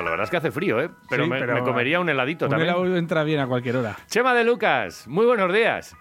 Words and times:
Pues 0.00 0.06
la 0.06 0.10
verdad 0.12 0.24
es 0.24 0.30
que 0.30 0.36
hace 0.38 0.50
frío, 0.50 0.80
¿eh? 0.80 0.88
Pero, 1.10 1.24
Sí, 1.24 1.30
me, 1.30 1.38
pero 1.38 1.52
me 1.56 1.60
comería 1.60 2.00
un 2.00 2.08
heladito 2.08 2.46
Un 2.46 2.52
también. 2.52 2.70
helado 2.70 2.96
entra 2.96 3.22
bien 3.22 3.38
a 3.38 3.46
cualquier 3.46 3.76
hora. 3.76 3.96
Chema 4.06 4.32
de 4.32 4.44
Lucas, 4.44 5.06
muy 5.06 5.26
buenos 5.26 5.52
días. 5.52 5.94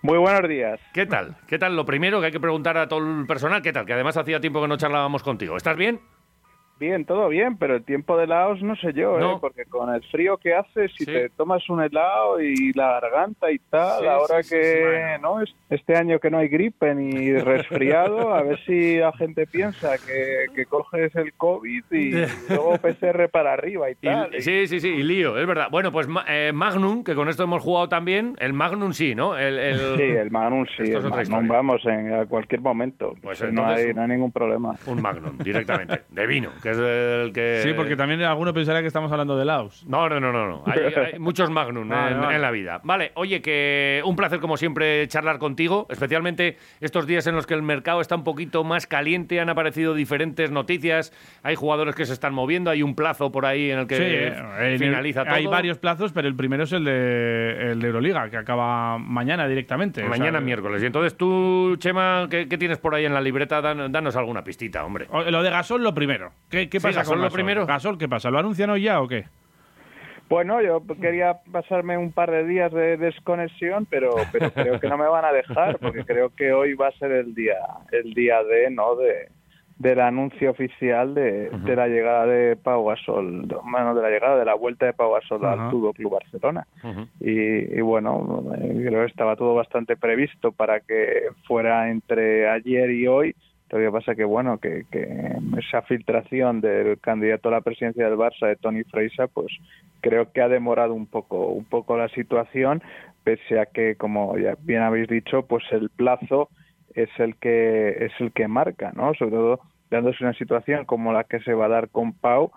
Muy 0.00 0.16
buenos 0.16 0.48
días. 0.48 0.80
¿Qué 0.94 1.04
tal? 1.04 1.36
¿Qué 1.46 1.58
tal? 1.58 1.76
Lo 1.76 1.84
primero 1.84 2.18
que 2.20 2.26
hay 2.26 2.32
que 2.32 2.40
preguntar 2.40 2.78
a 2.78 2.88
todo 2.88 3.00
el 3.00 3.26
personal, 3.26 3.60
¿qué 3.60 3.74
tal? 3.74 3.84
Que 3.84 3.92
además 3.92 4.16
hacía 4.16 4.40
tiempo 4.40 4.62
que 4.62 4.68
no 4.68 4.78
charlábamos 4.78 5.22
contigo. 5.22 5.54
¿Estás 5.58 5.76
bien? 5.76 6.00
Bien, 6.78 7.06
todo 7.06 7.28
bien, 7.30 7.56
pero 7.56 7.76
el 7.76 7.84
tiempo 7.84 8.18
de 8.18 8.24
helados 8.24 8.62
no 8.62 8.76
sé 8.76 8.92
yo, 8.92 9.18
No. 9.18 9.32
¿eh? 9.32 9.38
porque 9.40 9.64
con 9.64 9.94
el 9.94 10.02
frío 10.10 10.36
que 10.36 10.54
hace, 10.54 10.88
si 10.90 11.04
Sí. 11.04 11.06
te 11.06 11.30
tomas 11.30 11.66
un 11.70 11.82
helado 11.82 12.38
y 12.40 12.72
la 12.74 13.00
garganta 13.00 13.50
y 13.50 13.58
tal, 13.58 14.00
Sí, 14.00 14.06
ahora 14.06 14.42
sí, 14.42 14.50
que 14.54 15.16
no 15.22 15.40
Es- 15.40 15.54
este 15.70 15.96
año 15.96 16.18
que 16.18 16.30
no 16.30 16.36
hay 16.38 16.48
gripe 16.48 16.94
ni 16.94 17.32
resfriado, 17.38 18.34
a 18.34 18.42
ver 18.42 18.58
si 18.66 18.98
la 18.98 19.12
gente 19.14 19.46
piensa 19.46 19.96
que, 19.96 20.46
que 20.54 20.66
coges 20.66 21.14
el 21.16 21.32
COVID 21.32 21.84
y 21.92 22.10
luego 22.50 22.76
PCR 22.76 23.28
para 23.30 23.54
arriba 23.54 23.90
y 23.90 23.94
tal. 23.94 24.34
y- 24.34 24.42
sí, 24.42 24.66
sí, 24.66 24.78
sí, 24.80 24.88
y 24.88 25.02
lío, 25.02 25.38
es 25.38 25.46
verdad. 25.46 25.68
Bueno, 25.70 25.90
pues 25.90 26.06
eh, 26.28 26.52
Magnum, 26.54 27.04
que 27.04 27.14
con 27.14 27.28
esto 27.30 27.44
hemos 27.44 27.62
jugado 27.62 27.88
también, 27.88 28.36
el 28.38 28.52
Magnum 28.52 28.92
sí, 28.92 29.14
¿no? 29.14 29.36
El, 29.38 29.58
el- 29.58 29.96
Sí, 29.96 30.02
el 30.02 30.30
Magnum 30.30 30.66
sí, 30.76 30.92
el 30.92 31.02
Magnum, 31.08 31.48
vamos, 31.48 31.84
en 31.86 32.12
a 32.12 32.26
cualquier 32.26 32.60
momento. 32.60 33.14
Pues 33.22 33.40
no, 33.40 33.48
entonces- 33.48 33.86
hay, 33.86 33.94
no 33.94 34.02
hay 34.02 34.08
ningún 34.08 34.30
problema. 34.32 34.74
Un 34.86 35.00
Magnum, 35.00 35.38
directamente, 35.38 36.02
de 36.10 36.26
vino, 36.26 36.50
que 36.66 36.72
es 36.72 36.78
el 36.78 37.32
que... 37.32 37.60
Sí, 37.62 37.72
porque 37.74 37.94
también 37.94 38.20
alguno 38.22 38.52
pensará 38.52 38.80
que 38.80 38.88
estamos 38.88 39.12
hablando 39.12 39.36
de 39.36 39.42
helados. 39.42 39.84
No, 39.86 40.08
no, 40.08 40.18
no, 40.18 40.32
no. 40.32 40.48
no. 40.48 40.62
Hay, 40.66 41.12
hay 41.12 41.18
muchos 41.20 41.48
Magnum 41.48 41.90
en, 41.92 42.42
la 42.42 42.50
vida. 42.50 42.80
Vale, 42.82 43.12
oye, 43.14 43.40
que 43.40 44.02
un 44.04 44.16
placer 44.16 44.40
como 44.40 44.56
siempre 44.56 45.06
charlar 45.06 45.38
contigo, 45.38 45.86
especialmente 45.90 46.56
estos 46.80 47.06
días 47.06 47.26
en 47.28 47.36
los 47.36 47.46
que 47.46 47.54
el 47.54 47.62
mercado 47.62 48.00
está 48.00 48.16
un 48.16 48.24
poquito 48.24 48.64
más 48.64 48.86
caliente, 48.88 49.38
han 49.40 49.48
aparecido 49.48 49.94
diferentes 49.94 50.50
noticias, 50.50 51.12
hay 51.44 51.54
jugadores 51.54 51.94
que 51.94 52.04
se 52.04 52.12
están 52.12 52.34
moviendo, 52.34 52.70
hay 52.70 52.82
un 52.82 52.96
plazo 52.96 53.30
por 53.30 53.46
ahí 53.46 53.70
en 53.70 53.78
el 53.78 53.86
que 53.86 53.96
Sí, 53.96 54.02
en- 54.64 54.78
finaliza 54.78 55.24
todo. 55.24 55.34
Hay 55.34 55.46
varios 55.46 55.78
plazos, 55.78 56.12
pero 56.12 56.26
el 56.26 56.34
primero 56.34 56.64
es 56.64 56.72
el 56.72 56.84
de, 56.84 57.70
el 57.72 57.80
de 57.80 57.86
Euroliga, 57.86 58.28
que 58.28 58.38
acaba 58.38 58.98
mañana 58.98 59.46
directamente. 59.46 60.02
O 60.02 60.08
Mañana 60.08 60.38
sea, 60.38 60.40
miércoles. 60.40 60.82
Y 60.82 60.86
entonces 60.86 61.16
tú, 61.16 61.76
Chema, 61.78 62.26
¿qué, 62.28 62.48
qué 62.48 62.58
tienes 62.58 62.78
por 62.78 62.94
ahí 62.94 63.04
en 63.04 63.14
la 63.14 63.20
libreta? 63.20 63.60
Dan- 63.60 63.92
danos 63.92 64.16
alguna 64.16 64.42
pistita, 64.42 64.84
hombre. 64.84 65.06
Lo 65.30 65.42
de 65.42 65.50
Gasol, 65.50 65.82
lo 65.82 65.94
primero. 65.94 66.32
¿Qué, 66.56 66.70
qué 66.70 66.80
Sí, 66.80 66.86
pasa 66.86 67.00
Gasol 67.00 67.12
con 67.14 67.18
lo 67.18 67.24
Gasol? 67.24 67.36
primero. 67.36 67.66
Gasol, 67.66 67.98
¿qué 67.98 68.08
pasa? 68.08 68.30
¿Lo 68.30 68.38
anuncian 68.38 68.70
hoy 68.70 68.82
ya 68.82 69.02
o 69.02 69.08
qué? 69.08 69.24
Bueno, 70.30 70.60
yo 70.62 70.82
quería 71.00 71.36
pasarme 71.52 71.98
un 71.98 72.12
par 72.12 72.30
de 72.30 72.44
días 72.46 72.72
de 72.72 72.96
desconexión, 72.96 73.86
pero, 73.86 74.14
pero 74.32 74.50
creo 74.50 74.80
que 74.80 74.88
no 74.88 74.96
me 74.98 75.06
van 75.06 75.24
a 75.26 75.32
dejar, 75.32 75.78
porque 75.78 76.02
creo 76.04 76.30
que 76.30 76.52
hoy 76.52 76.72
va 76.74 76.88
a 76.88 76.92
ser 76.92 77.12
el 77.12 77.34
día, 77.34 77.58
el 77.92 78.12
día 78.14 78.42
de, 78.42 78.70
¿no? 78.70 78.96
De, 78.96 79.28
del 79.78 80.00
anuncio 80.00 80.50
oficial 80.50 81.14
de, 81.14 81.50
de 81.50 81.76
la 81.76 81.86
llegada 81.88 82.24
de 82.26 82.56
Pau 82.56 82.86
Gasol, 82.86 83.46
de- 83.46 83.56
bueno, 83.62 83.94
de 83.94 84.00
la 84.02 84.08
llegada 84.08 84.38
de 84.38 84.46
la 84.46 84.54
vuelta 84.54 84.86
de 84.86 84.94
Pau 84.94 85.12
Gasol 85.12 85.44
Ajá. 85.44 85.66
al 85.66 85.70
Fútbol 85.70 85.92
Club 85.94 86.12
Barcelona. 86.12 86.66
Y, 87.20 87.30
y 87.30 87.80
bueno, 87.82 88.42
eh, 88.58 88.82
creo 88.88 89.02
que 89.04 89.10
estaba 89.10 89.36
todo 89.36 89.54
bastante 89.54 89.96
previsto 89.96 90.50
para 90.50 90.80
que 90.80 91.28
fuera 91.46 91.90
entre 91.90 92.48
ayer 92.48 92.90
y 92.90 93.06
hoy. 93.06 93.36
Lo 93.70 93.78
que 93.78 93.90
pasa 93.90 94.14
que, 94.14 94.24
bueno, 94.24 94.58
que, 94.58 94.84
que 94.90 95.36
esa 95.58 95.82
filtración 95.82 96.60
del 96.60 96.98
candidato 97.00 97.48
a 97.48 97.52
la 97.52 97.60
presidencia 97.62 98.08
del 98.08 98.18
Barça, 98.18 98.46
de 98.46 98.56
Tony 98.56 98.84
Freisa, 98.84 99.26
pues 99.26 99.48
creo 100.00 100.30
que 100.32 100.40
ha 100.40 100.48
demorado 100.48 100.94
un 100.94 101.06
poco, 101.06 101.48
un 101.48 101.64
poco 101.64 101.96
la 101.96 102.08
situación, 102.10 102.82
pese 103.24 103.58
a 103.58 103.66
que, 103.66 103.96
como 103.96 104.38
ya 104.38 104.54
bien 104.60 104.82
habéis 104.82 105.08
dicho, 105.08 105.42
pues 105.46 105.64
el 105.72 105.90
plazo 105.90 106.48
es 106.94 107.10
el 107.18 107.36
que 107.36 108.06
es 108.06 108.12
el 108.20 108.32
que 108.32 108.46
marca, 108.46 108.92
¿no? 108.94 109.14
Sobre 109.14 109.32
todo 109.32 109.60
dándose 109.90 110.22
una 110.22 110.34
situación 110.34 110.84
como 110.84 111.12
la 111.12 111.24
que 111.24 111.40
se 111.40 111.52
va 111.52 111.66
a 111.66 111.70
dar 111.70 111.88
con 111.88 112.12
Pau, 112.12 112.52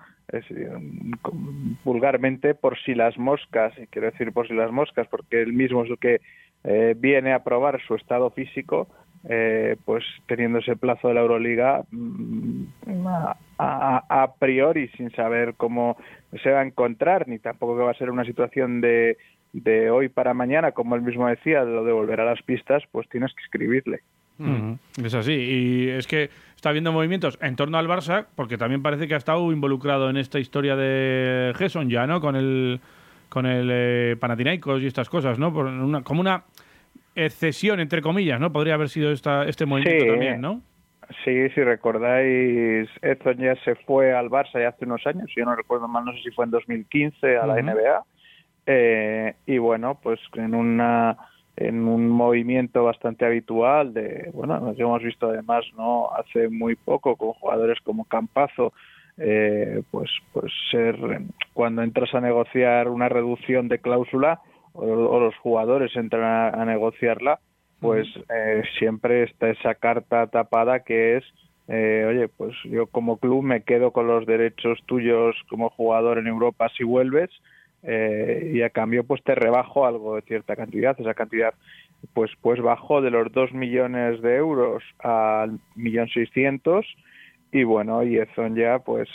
vulgarmente 1.83 2.53
por 2.53 2.77
si 2.79 2.93
las 2.93 3.17
moscas, 3.17 3.73
y 3.79 3.87
quiero 3.87 4.11
decir 4.11 4.31
por 4.31 4.47
si 4.47 4.53
las 4.53 4.71
moscas, 4.71 5.07
porque 5.07 5.41
él 5.41 5.53
mismo 5.53 5.83
es 5.83 5.89
el 5.89 5.97
que 5.97 6.21
eh, 6.63 6.95
viene 6.97 7.33
a 7.33 7.43
probar 7.43 7.81
su 7.81 7.95
estado 7.95 8.29
físico, 8.31 8.87
eh, 9.27 9.75
pues 9.83 10.03
teniendo 10.27 10.59
ese 10.59 10.75
plazo 10.77 11.09
de 11.09 11.13
la 11.13 11.21
Euroliga 11.21 11.83
mm, 11.91 12.63
a, 13.57 14.33
priori 14.39 14.87
sin 14.89 15.11
saber 15.11 15.55
cómo 15.57 15.97
se 16.41 16.51
va 16.51 16.61
a 16.61 16.65
encontrar, 16.65 17.27
ni 17.27 17.39
tampoco 17.39 17.77
que 17.77 17.83
va 17.83 17.91
a 17.91 17.95
ser 17.97 18.11
una 18.11 18.23
situación 18.23 18.79
de, 18.79 19.17
de 19.51 19.89
hoy 19.89 20.09
para 20.09 20.33
mañana, 20.33 20.71
como 20.71 20.95
él 20.95 21.01
mismo 21.01 21.27
decía, 21.27 21.65
de 21.65 21.71
lo 21.71 21.83
de 21.83 21.91
volver 21.91 22.21
a 22.21 22.25
las 22.25 22.41
pistas, 22.43 22.83
pues 22.91 23.09
tienes 23.09 23.33
que 23.33 23.43
escribirle. 23.43 24.01
Ujú. 24.39 24.77
Es 25.03 25.13
así. 25.13 25.33
Y 25.33 25.89
es 25.89 26.07
que 26.07 26.29
está 26.55 26.69
habiendo 26.69 26.93
movimientos 26.93 27.37
en 27.41 27.55
torno 27.57 27.77
al 27.77 27.87
Barça, 27.87 28.25
porque 28.35 28.57
también 28.57 28.81
parece 28.81 29.07
que 29.07 29.15
ha 29.15 29.17
estado 29.17 29.51
involucrado 29.51 30.09
en 30.09 30.17
esta 30.17 30.39
historia 30.39 30.75
de 30.77 31.53
Gerson 31.57 31.89
ya, 31.89 32.07
¿no? 32.07 32.21
Con 32.21 32.37
el, 32.37 32.79
con 33.27 33.45
el 33.45 33.69
eh, 33.71 34.15
Panathinaikos 34.17 34.81
y 34.81 34.87
estas 34.87 35.09
cosas, 35.09 35.37
¿no? 35.37 35.53
Por 35.53 35.65
una, 35.65 36.03
como 36.03 36.21
una 36.21 36.43
excesión, 37.15 37.79
entre 37.79 38.01
comillas, 38.01 38.39
¿no? 38.39 38.51
Podría 38.51 38.75
haber 38.75 38.89
sido 38.89 39.11
esta, 39.11 39.43
este 39.45 39.65
movimiento 39.65 40.03
Sí. 40.05 40.09
también, 40.11 40.41
¿no? 40.41 40.61
Sí, 41.25 41.49
si 41.49 41.63
recordáis, 41.63 42.87
Edson 43.01 43.37
ya 43.37 43.55
se 43.63 43.73
fue 43.75 44.13
al 44.13 44.29
Barça 44.29 44.59
ya 44.61 44.69
hace 44.69 44.85
unos 44.85 45.05
años, 45.07 45.25
si 45.33 45.39
yo 45.39 45.45
no 45.45 45.55
recuerdo 45.55 45.87
mal, 45.87 46.05
no 46.05 46.13
sé 46.13 46.19
si 46.23 46.31
fue 46.31 46.45
en 46.45 46.51
2015 46.51 47.37
a 47.37 47.47
la 47.47 47.53
Ujú. 47.53 47.63
NBA. 47.63 48.03
Eh, 48.67 49.33
y 49.47 49.57
bueno, 49.57 49.97
pues 50.01 50.19
en 50.35 50.53
una 50.53 51.17
en 51.57 51.87
un 51.87 52.07
movimiento 52.07 52.83
bastante 52.85 53.25
habitual 53.25 53.93
de, 53.93 54.29
bueno, 54.33 54.59
nos 54.61 54.79
hemos 54.79 55.03
visto 55.03 55.27
además 55.27 55.65
no 55.75 56.09
hace 56.11 56.47
muy 56.47 56.75
poco 56.75 57.17
con 57.17 57.33
jugadores 57.33 57.79
como 57.83 58.05
Campazo, 58.05 58.71
eh, 59.17 59.81
pues 59.91 60.09
pues 60.31 60.53
ser 60.71 60.95
cuando 61.53 61.81
entras 61.81 62.13
a 62.13 62.21
negociar 62.21 62.87
una 62.87 63.09
reducción 63.09 63.67
de 63.67 63.79
cláusula 63.79 64.39
o, 64.79 65.09
o 65.15 65.19
los 65.19 65.35
jugadores 65.37 65.95
entran 65.95 66.23
a, 66.23 66.49
a 66.49 66.65
negociarla, 66.65 67.39
pues 67.79 68.07
eh, 68.33 68.63
siempre 68.77 69.23
está 69.23 69.49
esa 69.49 69.75
carta 69.75 70.27
tapada 70.27 70.81
que 70.81 71.17
es 71.17 71.23
eh, 71.71 72.03
oye, 72.07 72.27
pues 72.27 72.55
yo 72.63 72.87
como 72.87 73.17
club 73.17 73.43
me 73.43 73.61
quedo 73.61 73.91
con 73.91 74.07
los 74.07 74.25
derechos 74.25 74.79
tuyos 74.87 75.35
como 75.49 75.69
jugador 75.69 76.17
en 76.17 76.25
Europa 76.25 76.67
si 76.75 76.83
vuelves 76.83 77.29
eh, 77.83 78.51
y 78.53 78.63
a 78.63 78.71
cambio 78.71 79.03
pues 79.03 79.23
te 79.23 79.35
rebajo 79.35 79.85
algo 79.85 80.15
de 80.15 80.23
cierta 80.23 80.55
cantidad, 80.55 80.99
esa 80.99 81.13
cantidad 81.13 81.53
pues 82.13 82.31
pues 82.41 82.59
bajó 82.59 83.01
de 83.01 83.11
los 83.11 83.31
2 83.31 83.53
millones 83.53 84.19
de 84.21 84.37
euros 84.37 84.83
al 84.97 85.59
millón 85.75 86.09
seiscientos 86.09 86.85
y 87.51 87.63
bueno, 87.63 88.03
y 88.03 88.17
Ezon 88.17 88.55
ya 88.55 88.79
pues 88.79 89.07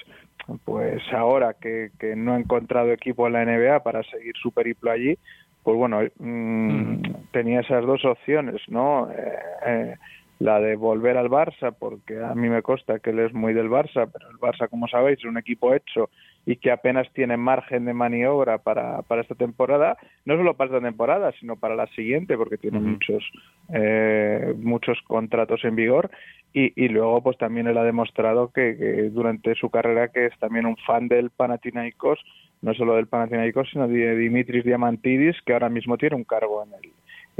pues 0.64 1.02
ahora 1.12 1.54
que, 1.54 1.90
que 1.98 2.14
no 2.14 2.34
ha 2.34 2.38
encontrado 2.38 2.92
equipo 2.92 3.26
en 3.26 3.32
la 3.32 3.44
NBA 3.44 3.82
para 3.82 4.02
seguir 4.04 4.34
su 4.40 4.52
periplo 4.52 4.90
allí, 4.90 5.18
pues 5.64 5.76
bueno, 5.76 6.00
mm, 6.18 7.02
tenía 7.32 7.60
esas 7.60 7.84
dos 7.84 8.04
opciones, 8.04 8.60
¿no? 8.68 9.10
Eh, 9.10 9.38
eh, 9.66 9.96
la 10.38 10.60
de 10.60 10.76
volver 10.76 11.16
al 11.16 11.30
Barça, 11.30 11.74
porque 11.78 12.22
a 12.22 12.34
mí 12.34 12.48
me 12.48 12.62
consta 12.62 12.98
que 12.98 13.10
él 13.10 13.20
es 13.20 13.32
muy 13.32 13.54
del 13.54 13.70
Barça, 13.70 14.08
pero 14.12 14.30
el 14.30 14.36
Barça, 14.36 14.68
como 14.68 14.88
sabéis, 14.88 15.18
es 15.18 15.24
un 15.24 15.38
equipo 15.38 15.72
hecho 15.74 16.10
y 16.46 16.56
que 16.56 16.70
apenas 16.70 17.10
tiene 17.12 17.36
margen 17.36 17.86
de 17.86 17.94
maniobra 17.94 18.58
para, 18.58 19.02
para 19.02 19.22
esta 19.22 19.34
temporada, 19.34 19.96
no 20.24 20.36
solo 20.36 20.54
para 20.54 20.70
esta 20.70 20.86
temporada, 20.86 21.32
sino 21.40 21.56
para 21.56 21.74
la 21.74 21.86
siguiente, 21.88 22.36
porque 22.36 22.58
tiene 22.58 22.80
muchos, 22.80 23.24
eh, 23.72 24.54
muchos 24.58 24.98
contratos 25.06 25.64
en 25.64 25.76
vigor. 25.76 26.10
Y, 26.52 26.72
y 26.76 26.88
luego, 26.88 27.22
pues 27.22 27.38
también 27.38 27.66
él 27.66 27.78
ha 27.78 27.82
demostrado 27.82 28.52
que, 28.52 28.76
que 28.76 29.10
durante 29.10 29.54
su 29.54 29.70
carrera 29.70 30.08
que 30.08 30.26
es 30.26 30.38
también 30.38 30.66
un 30.66 30.76
fan 30.76 31.08
del 31.08 31.30
Panathinaikos, 31.30 32.20
no 32.62 32.74
solo 32.74 32.94
del 32.94 33.06
Panathinaikos, 33.06 33.70
sino 33.70 33.88
de 33.88 34.16
Dimitris 34.16 34.64
Diamantidis, 34.64 35.40
que 35.42 35.54
ahora 35.54 35.68
mismo 35.68 35.96
tiene 35.96 36.16
un 36.16 36.24
cargo 36.24 36.62
en 36.62 36.74
el, 36.74 36.92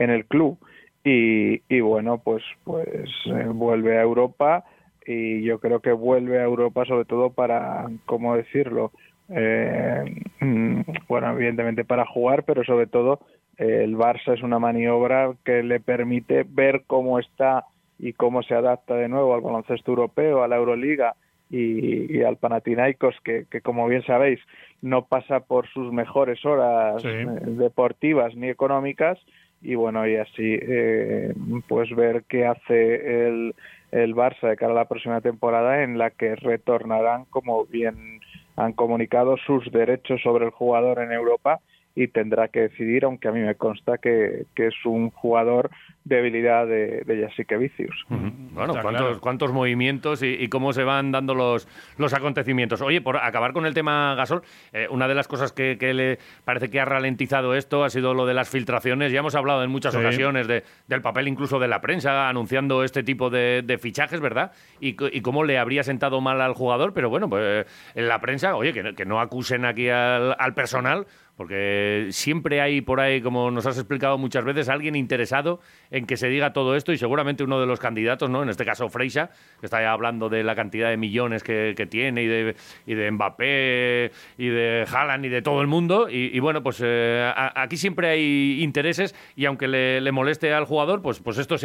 en 0.02 0.11
el 0.11 0.25
club. 0.25 0.58
Y, 1.04 1.60
y 1.68 1.80
bueno, 1.80 2.18
pues, 2.18 2.42
pues 2.64 3.10
eh, 3.26 3.46
vuelve 3.52 3.98
a 3.98 4.02
Europa 4.02 4.64
y 5.06 5.42
yo 5.42 5.58
creo 5.58 5.80
que 5.80 5.92
vuelve 5.92 6.40
a 6.40 6.44
Europa 6.44 6.86
sobre 6.86 7.04
todo 7.04 7.30
para, 7.30 7.86
¿cómo 8.06 8.36
decirlo? 8.36 8.90
Eh, 9.28 10.22
mm, 10.40 10.80
bueno, 11.06 11.32
evidentemente 11.32 11.84
para 11.84 12.06
jugar, 12.06 12.44
pero 12.44 12.64
sobre 12.64 12.86
todo 12.86 13.20
el 13.58 13.96
Barça 13.96 14.34
es 14.34 14.42
una 14.42 14.58
maniobra 14.58 15.34
que 15.44 15.62
le 15.62 15.78
permite 15.78 16.44
ver 16.48 16.84
cómo 16.86 17.18
está 17.18 17.64
y 17.98 18.14
cómo 18.14 18.42
se 18.42 18.54
adapta 18.54 18.94
de 18.96 19.08
nuevo 19.08 19.34
al 19.34 19.42
baloncesto 19.42 19.92
europeo, 19.92 20.42
a 20.42 20.48
la 20.48 20.56
Euroliga 20.56 21.14
y, 21.50 22.22
al 22.22 22.36
Panathinaikos, 22.36 23.14
que, 23.22 23.46
que, 23.48 23.60
como 23.60 23.86
bien 23.86 24.02
sabéis 24.02 24.40
no 24.82 25.04
pasa 25.04 25.40
por 25.40 25.68
sus 25.68 25.92
mejores 25.92 26.44
horas 26.44 27.04
eh, 27.04 27.26
deportivas 27.46 28.34
ni 28.34 28.48
económicas 28.48 29.18
y 29.62 29.74
bueno 29.74 30.06
y 30.06 30.16
así 30.16 30.58
eh, 30.60 31.34
pues 31.68 31.94
ver 31.94 32.24
qué 32.28 32.46
hace 32.46 33.26
el, 33.26 33.54
el 33.92 34.14
Barça 34.14 34.48
de 34.48 34.56
cara 34.56 34.72
a 34.72 34.76
la 34.76 34.88
próxima 34.88 35.20
temporada 35.20 35.82
en 35.82 35.98
la 35.98 36.10
que 36.10 36.36
retornarán 36.36 37.24
como 37.26 37.64
bien 37.64 38.20
han 38.56 38.72
comunicado 38.72 39.36
sus 39.38 39.70
derechos 39.72 40.20
sobre 40.22 40.44
el 40.44 40.50
jugador 40.50 41.00
en 41.00 41.12
Europa 41.12 41.60
y 41.96 42.08
tendrá 42.08 42.49
que 42.49 42.62
decidir, 42.62 43.05
aunque 43.05 43.29
a 43.29 43.32
mí 43.32 43.41
me 43.41 43.55
consta 43.55 43.99
que, 43.99 44.46
que 44.55 44.67
es 44.67 44.75
un 44.85 45.11
jugador 45.11 45.70
de 46.05 46.19
habilidad 46.19 46.67
de, 46.67 47.02
de 47.06 47.56
Vicius. 47.56 48.05
Bueno, 48.08 48.75
¿cuántos, 48.82 49.19
cuántos 49.20 49.52
movimientos 49.52 50.23
y, 50.23 50.49
cómo 50.49 50.73
se 50.73 50.85
van 50.85 51.12
dando 51.12 51.35
los, 51.35 51.67
los 51.96 52.12
acontecimientos. 52.12 52.82
Oye, 52.82 53.00
por 53.00 53.17
acabar 53.17 53.52
con 53.52 53.64
el 53.64 53.73
tema 53.73 54.14
Gasol, 54.14 54.43
eh, 54.73 54.87
una 54.91 55.08
de 55.08 55.14
las 55.14 55.29
cosas 55.29 55.52
que, 55.52 55.79
que, 55.79 55.94
le 55.94 56.19
parece 56.44 56.69
que 56.69 56.79
ha 56.79 56.85
ralentizado 56.85 57.55
esto 57.55 57.85
ha 57.85 57.91
sido 57.91 58.12
lo 58.12 58.26
de 58.26 58.35
las 58.35 58.50
filtraciones. 58.50 59.12
Ya 59.12 59.20
hemos 59.20 59.35
hablado 59.35 59.64
en 59.64 59.70
muchas 59.70 59.94
ocasiones 59.94 60.46
de, 60.46 60.62
del 60.88 61.00
papel 61.00 61.26
incluso 61.26 61.58
de 61.58 61.69
la 61.69 61.81
prensa 61.81 62.29
anunciando 62.29 62.85
este 62.85 63.02
tipo 63.02 63.31
de, 63.31 63.62
de 63.64 63.79
fichajes, 63.79 64.20
¿verdad? 64.20 64.52
Y, 64.81 64.96
y, 65.17 65.23
cómo 65.23 65.44
le 65.44 65.58
habría 65.58 65.85
sentado 65.85 66.20
mal 66.20 66.41
al 66.43 66.52
jugador, 66.52 66.93
pero 66.93 67.08
bueno, 67.08 67.31
pues 67.31 67.67
en 67.94 68.08
la 68.08 68.20
prensa, 68.20 68.56
oye, 68.56 68.75
que, 68.75 68.94
que 68.94 69.06
no 69.06 69.20
acusen 69.20 69.64
aquí 69.64 69.88
al, 69.88 70.37
al 70.38 70.55
personal 70.55 71.06
porque 71.36 72.08
siempre 72.10 72.60
hay 72.60 72.81
por 72.81 73.00
ahí, 73.00 73.20
como 73.20 73.50
nos 73.50 73.66
has 73.66 73.76
explicado 73.76 74.19
muchas 74.19 74.44
veces, 74.44 74.69
alguien 74.69 74.94
interesado 74.94 75.60
en 75.90 76.06
que 76.06 76.16
se 76.16 76.28
diga 76.28 76.52
todo 76.52 76.76
esto 76.76 76.92
y 76.92 76.98
seguramente 76.98 77.42
uno 77.44 77.60
de 77.60 77.66
los 77.66 77.81
candidatos, 77.81 78.31
¿no? 78.31 78.42
En 78.42 78.48
este 78.48 78.64
caso 78.64 78.88
Freixa, 78.88 79.31
que 79.60 79.66
está 79.66 79.90
hablando 79.90 80.28
de 80.28 80.44
la 80.44 80.54
cantidad 80.54 80.90
de 80.90 80.96
millones 80.96 81.42
que, 81.42 81.75
tiene 81.90 82.22
y 82.22 82.26
de, 82.26 82.56
y 82.86 82.94
de 82.94 83.10
Mbappé 83.10 84.12
y 84.38 84.48
de 84.48 84.86
Haaland 84.90 85.26
y 85.26 85.28
de 85.28 85.42
todo 85.42 85.60
el 85.60 85.66
mundo. 85.66 86.08
Y, 86.08 86.38
bueno, 86.40 86.62
pues 86.62 86.81
eh, 86.82 87.32
aquí 87.36 87.76
siempre 87.76 88.08
hay 88.08 88.62
intereses 88.62 89.14
y 89.36 89.44
aunque 89.46 89.69
le, 89.69 90.12
moleste 90.12 90.52
al 90.52 90.64
jugador, 90.64 91.02
pues, 91.02 91.19
pues 91.20 91.38
esto 91.38 91.56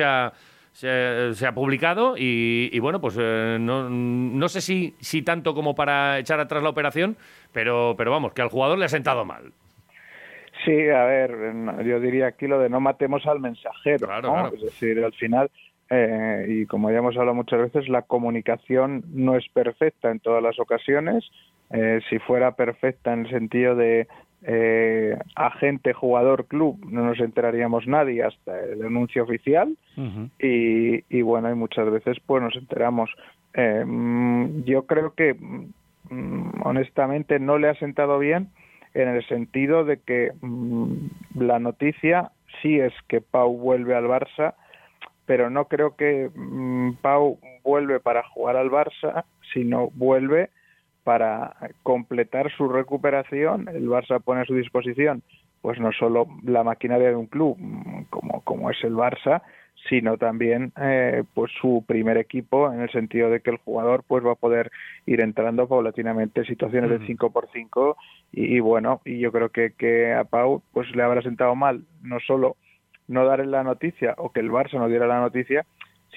se 0.74 0.90
ha, 0.90 1.34
se, 1.34 1.48
ha 1.48 1.54
publicado 1.54 2.16
y, 2.18 2.78
bueno, 2.80 3.02
pues 3.02 3.18
eh, 3.20 3.58
no, 3.60 3.90
no, 3.90 4.50
sé 4.50 4.62
si, 4.62 4.96
si 5.00 5.22
tanto 5.22 5.54
como 5.54 5.76
para 5.76 6.20
echar 6.20 6.40
atrás 6.40 6.64
la 6.64 6.70
operación, 6.70 7.18
pero, 7.52 7.96
pero 7.98 8.12
vamos, 8.12 8.34
que 8.34 8.42
al 8.42 8.50
jugador 8.50 8.78
le 8.78 8.86
ha 8.86 8.90
sentado 8.90 9.26
mal. 9.26 9.52
Sí, 10.66 10.90
a 10.90 11.06
ver, 11.06 11.32
yo 11.86 12.00
diría 12.00 12.28
aquí 12.28 12.48
lo 12.48 12.60
de 12.60 12.70
no 12.70 12.80
matemos 12.80 13.26
al 13.26 13.40
mensajero, 13.40 14.10
Es 14.54 14.62
decir, 14.62 15.04
al 15.04 15.14
final, 15.14 15.50
eh, 15.90 16.46
y 16.48 16.66
como 16.66 16.92
ya 16.92 16.98
hemos 16.98 17.16
hablado 17.16 17.36
muchas 17.36 17.62
veces, 17.62 17.88
la 17.88 18.02
comunicación 18.02 19.04
no 19.14 19.38
es 19.38 19.48
perfecta 19.50 20.12
en 20.12 20.20
todas 20.20 20.44
las 20.44 20.60
ocasiones. 20.60 21.24
Eh, 21.72 22.00
si 22.10 22.20
fuera 22.20 22.56
perfecta 22.56 23.14
en 23.14 23.26
el 23.26 23.30
sentido 23.30 23.76
de 23.76 24.08
eh, 24.44 25.18
agente, 25.36 25.94
jugador, 25.94 26.46
club, 26.46 26.80
no 26.90 27.04
nos 27.04 27.20
enteraríamos 27.20 27.88
nadie 27.88 28.24
hasta 28.24 28.60
el 28.60 28.84
anuncio 28.84 29.24
oficial. 29.24 29.76
y, 30.40 31.04
y, 31.10 31.22
bueno, 31.22 31.52
y 31.52 31.56
muchas 31.56 31.92
veces 31.92 32.18
pues 32.26 32.42
nos 32.42 32.56
enteramos. 32.56 33.10
Eh, 33.54 33.84
mm, 33.86 34.64
yo 34.64 34.86
creo 34.86 35.14
que 35.14 35.34
mm, 35.34 36.62
honestamente 36.64 37.40
no 37.40 37.58
le 37.58 37.70
ha 37.70 37.76
sentado 37.76 38.20
bien 38.20 38.50
en 38.94 39.10
el 39.10 39.26
sentido 39.28 39.84
de 39.84 39.98
que 39.98 40.32
mm, 40.42 40.94
la 41.36 41.60
noticia 41.60 42.32
sí 42.62 42.80
es 42.80 42.94
que 43.08 43.22
Pau 43.22 43.58
vuelve 43.58 43.96
al 43.96 44.06
Barça, 44.06 44.56
pero 45.26 45.50
no 45.50 45.66
creo 45.66 45.96
que 45.96 46.30
Pau 47.02 47.40
vuelve 47.64 48.00
para 48.00 48.24
jugar 48.24 48.56
al 48.56 48.72
Barça, 48.72 49.26
sino 49.54 49.90
vuelve 49.94 50.50
para 51.10 51.56
completar 51.82 52.52
su 52.56 52.70
recuperación. 52.70 53.68
El 53.68 53.90
Barça 53.90 54.22
pone 54.22 54.42
a 54.42 54.46
su 54.46 54.54
disposición 54.54 55.24
pues 55.60 55.80
no 55.80 55.92
solo 55.92 56.28
la 56.44 56.64
maquinaria 56.64 57.10
de 57.10 57.16
un 57.16 57.26
club 57.26 57.58
mm, 57.58 58.04
como, 58.12 58.42
como 58.42 58.70
es 58.70 58.78
el 58.84 58.94
Barça, 58.94 59.42
sino 59.90 60.20
también 60.20 60.72
eh, 60.80 61.24
pues 61.34 61.52
su 61.60 61.84
primer 61.88 62.18
equipo 62.18 62.72
en 62.72 62.82
el 62.82 62.92
sentido 62.92 63.32
de 63.32 63.40
que 63.40 63.50
el 63.50 63.58
jugador 63.58 64.04
pues 64.08 64.24
va 64.24 64.34
a 64.34 64.36
poder 64.36 64.70
ir 65.08 65.22
entrando 65.22 65.68
paulatinamente 65.68 66.42
en 66.42 66.46
situaciones 66.46 66.92
de 66.92 67.04
5 67.08 67.32
por 67.32 67.50
5 67.52 67.98
y, 68.32 68.60
bueno 68.60 69.02
y 69.04 69.18
yo 69.18 69.32
creo 69.32 69.50
que, 69.50 69.72
que 69.72 70.14
a 70.14 70.26
Pau 70.26 70.62
pues 70.74 70.96
le 70.96 71.02
habrá 71.02 71.24
sentado 71.24 71.56
mal 71.56 71.86
no 72.04 72.20
solo 72.20 72.56
no 73.08 73.26
darle 73.26 73.48
la 73.48 73.64
noticia 73.64 74.14
o 74.20 74.32
que 74.32 74.42
el 74.42 74.52
Barça 74.52 74.78
no 74.78 74.88
diera 74.88 75.08
la 75.08 75.22
noticia 75.22 75.66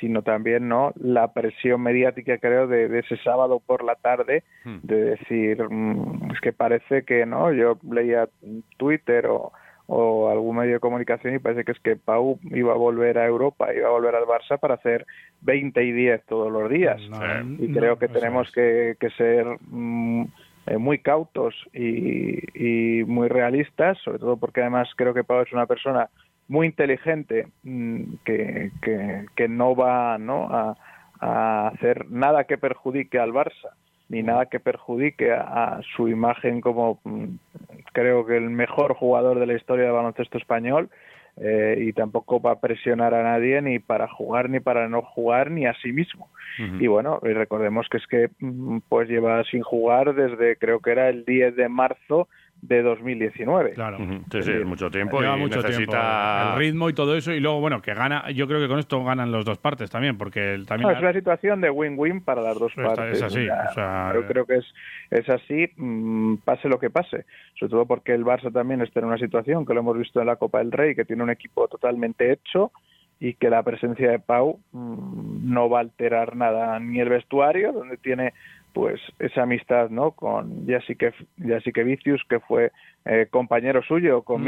sino 0.03 0.23
también 0.23 0.69
no 0.69 0.93
la 0.97 1.33
presión 1.33 1.81
mediática 1.81 2.37
creo 2.39 2.67
de, 2.67 2.99
ese 2.99 3.17
sábado 3.19 3.63
por 3.65 3.85
la 3.85 3.95
tarde 3.95 4.43
hmm. 4.65 4.79
de 4.83 4.97
decir 4.97 5.63
mm, 5.63 6.33
es 6.33 6.41
que 6.41 6.53
parece 6.53 7.05
que 7.05 7.25
no 7.25 7.53
yo 7.53 7.79
leía 7.89 8.29
Twitter 8.77 9.27
o 9.29 9.53
o 9.87 10.31
algún 10.31 10.57
medio 10.57 10.75
de 10.75 10.81
comunicación 10.81 11.35
y 11.35 11.39
parece 11.39 11.65
que 11.65 11.73
es 11.73 11.81
que 11.81 11.97
Pau 11.97 12.39
iba 12.45 12.73
a 12.73 12.77
volver 12.77 13.19
a 13.19 13.27
Europa, 13.27 13.75
iba 13.75 13.89
a 13.89 13.91
volver 13.91 14.15
al 14.15 14.25
Barça 14.25 14.59
para 14.59 14.75
hacer 14.75 15.07
20 15.43 15.85
y 15.85 15.93
10 15.93 16.25
todos 16.25 16.51
los 16.51 16.71
días. 16.71 17.01
y 17.59 17.71
creo 17.73 17.99
que 17.99 18.09
tenemos 18.09 18.51
que, 18.53 18.97
ser 19.19 19.47
mm, 19.61 20.23
eh, 20.67 20.79
muy 20.79 20.99
cautos 21.01 21.55
y, 21.75 23.05
muy 23.05 23.29
realistas, 23.29 23.99
sobre 23.99 24.19
todo 24.19 24.37
porque 24.39 24.63
además 24.63 24.89
creo 24.97 25.13
que 25.13 25.25
Pau 25.25 25.43
es 25.43 25.53
una 25.53 25.67
persona 25.67 26.09
muy 26.53 26.67
inteligente 26.67 27.49
mm, 27.63 28.15
que, 28.25 28.71
que, 29.35 29.49
no 29.49 29.75
va 29.75 30.19
¿no? 30.19 30.49
a 31.21 31.69
hacer 31.69 32.11
nada 32.11 32.45
que 32.45 32.59
perjudique 32.59 33.19
al 33.19 33.33
Barça 33.33 33.71
ni 34.13 34.23
nada 34.23 34.47
que 34.47 34.61
perjudique 34.61 35.33
a, 35.33 35.81
su 35.97 36.07
imagen 36.07 36.61
como 36.61 37.01
mm, 37.05 37.25
creo 37.93 38.27
que 38.27 38.37
el 38.37 38.51
mejor 38.51 38.95
jugador 38.95 39.41
de 39.41 39.47
la 39.47 39.55
historia 39.55 39.87
del 39.87 39.95
baloncesto 39.95 40.37
español 40.37 40.91
eh, 41.39 41.79
y 41.81 41.95
tampoco 41.95 42.39
va 42.39 42.53
a 42.53 42.61
presionar 42.61 43.15
a 43.15 43.23
nadie 43.23 43.63
ni 43.63 43.79
para 43.79 44.07
jugar 44.09 44.51
ni 44.51 44.61
para 44.61 44.87
no 44.87 45.01
jugar 45.01 45.51
ni 45.51 45.65
a 45.65 45.73
sí 45.83 45.93
mismo. 45.93 46.29
Y 46.79 46.87
bueno, 46.87 47.19
y 47.23 47.33
recordemos 47.33 47.89
que 47.89 47.97
es 47.97 48.07
que 48.07 48.29
mm, 48.39 48.81
pues 48.91 49.09
lleva 49.09 49.43
sin 49.45 49.63
jugar 49.63 50.15
desde 50.15 50.57
creo 50.57 50.81
que 50.81 50.91
era 50.91 51.09
el 51.09 51.25
10 51.25 51.57
de 51.57 51.71
marzo 51.71 52.29
de 52.63 52.81
2019. 52.81 53.73
Claro, 53.73 53.99
sí, 54.31 54.43
sí, 54.43 54.53
mucho 54.65 54.89
tiempo 54.89 55.23
y 55.23 55.27
mucho 55.37 55.61
necesita 55.61 56.53
el 56.53 56.59
ritmo 56.59 56.89
y 56.89 56.95
todo 56.95 57.17
eso 57.17 57.33
y 57.33 57.41
luego 57.41 57.61
bueno 57.61 57.83
que 57.83 57.93
gana. 57.93 58.31
Yo 58.31 58.47
creo 58.47 58.61
que 58.61 58.69
con 58.69 58.79
esto 58.79 59.03
ganan 59.05 59.33
las 59.33 59.45
dos 59.45 59.59
partes 59.59 59.91
también 59.91 60.17
porque 60.17 60.63
también 60.67 60.91
es 60.91 61.01
una 61.01 61.13
situación 61.13 61.61
de 61.61 61.71
win-win 61.71 62.21
para 62.21 62.41
las 62.41 62.59
dos 62.59 62.73
partes. 62.75 63.19
Es 63.19 63.23
así. 63.23 63.47
yo 63.47 64.27
creo 64.27 64.47
que 64.47 64.57
es 64.59 64.75
es 65.11 65.29
así, 65.29 65.69
mm, 65.77 66.37
pase 66.37 66.69
lo 66.69 66.79
que 66.79 66.89
pase. 66.89 67.27
Sobre 67.59 67.71
todo 67.71 67.87
porque 67.87 68.15
el 68.15 68.25
Barça 68.25 68.53
también 68.53 68.81
está 68.81 69.01
en 69.01 69.07
una 69.07 69.19
situación 69.19 69.67
que 69.67 69.75
lo 69.75 69.81
hemos 69.81 69.99
visto 69.99 70.21
en 70.21 70.27
la 70.27 70.37
Copa 70.37 70.59
del 70.59 70.73
Rey, 70.73 70.95
que 70.95 71.05
tiene 71.05 71.23
un 71.23 71.31
equipo 71.31 71.67
totalmente 71.69 72.33
hecho 72.33 72.71
y 73.19 73.35
que 73.35 73.51
la 73.51 73.63
presencia 73.63 74.11
de 74.11 74.19
Pau 74.21 74.61
mm, 74.73 75.53
no 75.53 75.69
va 75.69 75.79
a 75.79 75.83
alterar 75.83 76.37
nada 76.37 76.79
ni 76.79 77.01
el 77.01 77.09
vestuario 77.09 77.73
donde 77.73 77.97
tiene 77.97 78.33
pues 78.73 79.01
esa 79.19 79.43
amistad 79.43 79.91
no 79.91 80.13
con 80.13 80.67
Jessica, 80.67 81.13
Jessica 81.39 81.83
Vicius 81.83 82.23
que 82.29 82.41
fue 82.41 82.73
eh, 83.05 83.27
compañero 83.31 83.83
suyo 83.83 84.23
con 84.23 84.43
uh 84.43 84.45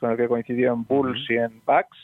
con 0.00 0.10
el 0.10 0.16
que 0.16 0.28
coincidió 0.28 0.72
en 0.72 0.84
Bulls 0.84 1.30
y 1.30 1.36
en 1.36 1.60
Bucks 1.66 1.98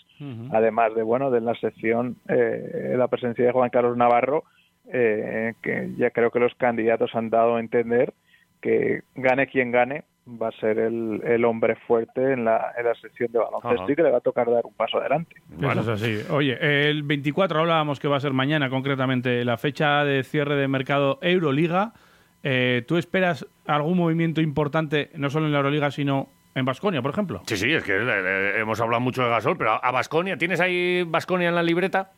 además 0.53 0.95
de 0.95 1.03
bueno 1.03 1.31
de 1.31 1.41
la 1.41 1.55
sección 1.57 2.17
eh, 2.29 2.95
la 2.97 3.09
presencia 3.09 3.45
de 3.45 3.53
Juan 3.53 3.71
Carlos 3.71 3.97
Navarro 3.97 4.45
eh, 4.93 5.55
que 5.63 5.91
ya 5.97 6.11
creo 6.11 6.31
que 6.31 6.41
los 6.41 6.55
candidatos 6.55 7.15
han 7.15 7.31
dado 7.31 7.57
a 7.57 7.61
entender 7.61 8.13
que 8.61 9.03
gane 9.15 9.47
quien 9.47 9.71
gane 9.71 10.05
va 10.27 10.49
a 10.49 10.53
ser 10.53 10.79
el, 10.79 11.21
el 11.25 11.45
hombre 11.45 11.77
fuerte 11.87 12.33
en 12.33 12.45
la, 12.45 12.73
en 12.77 12.87
la 12.87 12.95
sección 12.95 13.31
de 13.31 13.39
baloncesto 13.39 13.93
y 13.93 13.97
que 13.97 14.03
le 14.03 14.11
va 14.11 14.19
a 14.19 14.21
tocar 14.21 14.51
dar 14.51 14.65
un 14.65 14.73
paso 14.75 14.99
adelante. 14.99 15.37
Bueno, 15.49 15.83
es 15.83 15.89
así. 15.89 16.21
Oye, 16.31 16.57
el 16.89 17.03
24 17.03 17.61
hablábamos 17.61 18.01
que 18.01 18.09
va 18.09 18.17
a 18.17 18.21
ser 18.21 18.33
mañana 18.33 18.71
concretamente 18.71 19.45
la 19.45 19.57
fecha 19.59 20.05
de 20.05 20.25
cierre 20.25 20.57
de 20.57 20.69
mercado 20.69 21.19
Euroliga. 21.21 21.93
Eh, 22.43 22.85
¿Tú 22.87 22.97
esperas 22.97 23.47
algún 23.67 23.97
movimiento 23.97 24.41
importante, 24.41 25.11
no 25.15 25.31
solo 25.31 25.47
en 25.47 25.53
la 25.53 25.59
Euroliga, 25.59 25.91
sino 25.91 26.29
en 26.55 26.65
Basconia, 26.65 27.03
por 27.03 27.11
ejemplo? 27.11 27.43
Sí, 27.47 27.57
sí, 27.57 27.73
es 27.73 27.83
que 27.83 27.93
eh, 27.95 28.61
hemos 28.61 28.81
hablado 28.81 29.01
mucho 29.01 29.23
de 29.23 29.31
Gasol, 29.31 29.57
pero 29.59 29.83
a 29.83 29.91
Basconia, 29.91 30.37
¿tienes 30.37 30.61
ahí 30.61 31.03
Basconia 31.07 31.49
en 31.49 31.55
la 31.55 31.63
libreta? 31.63 32.13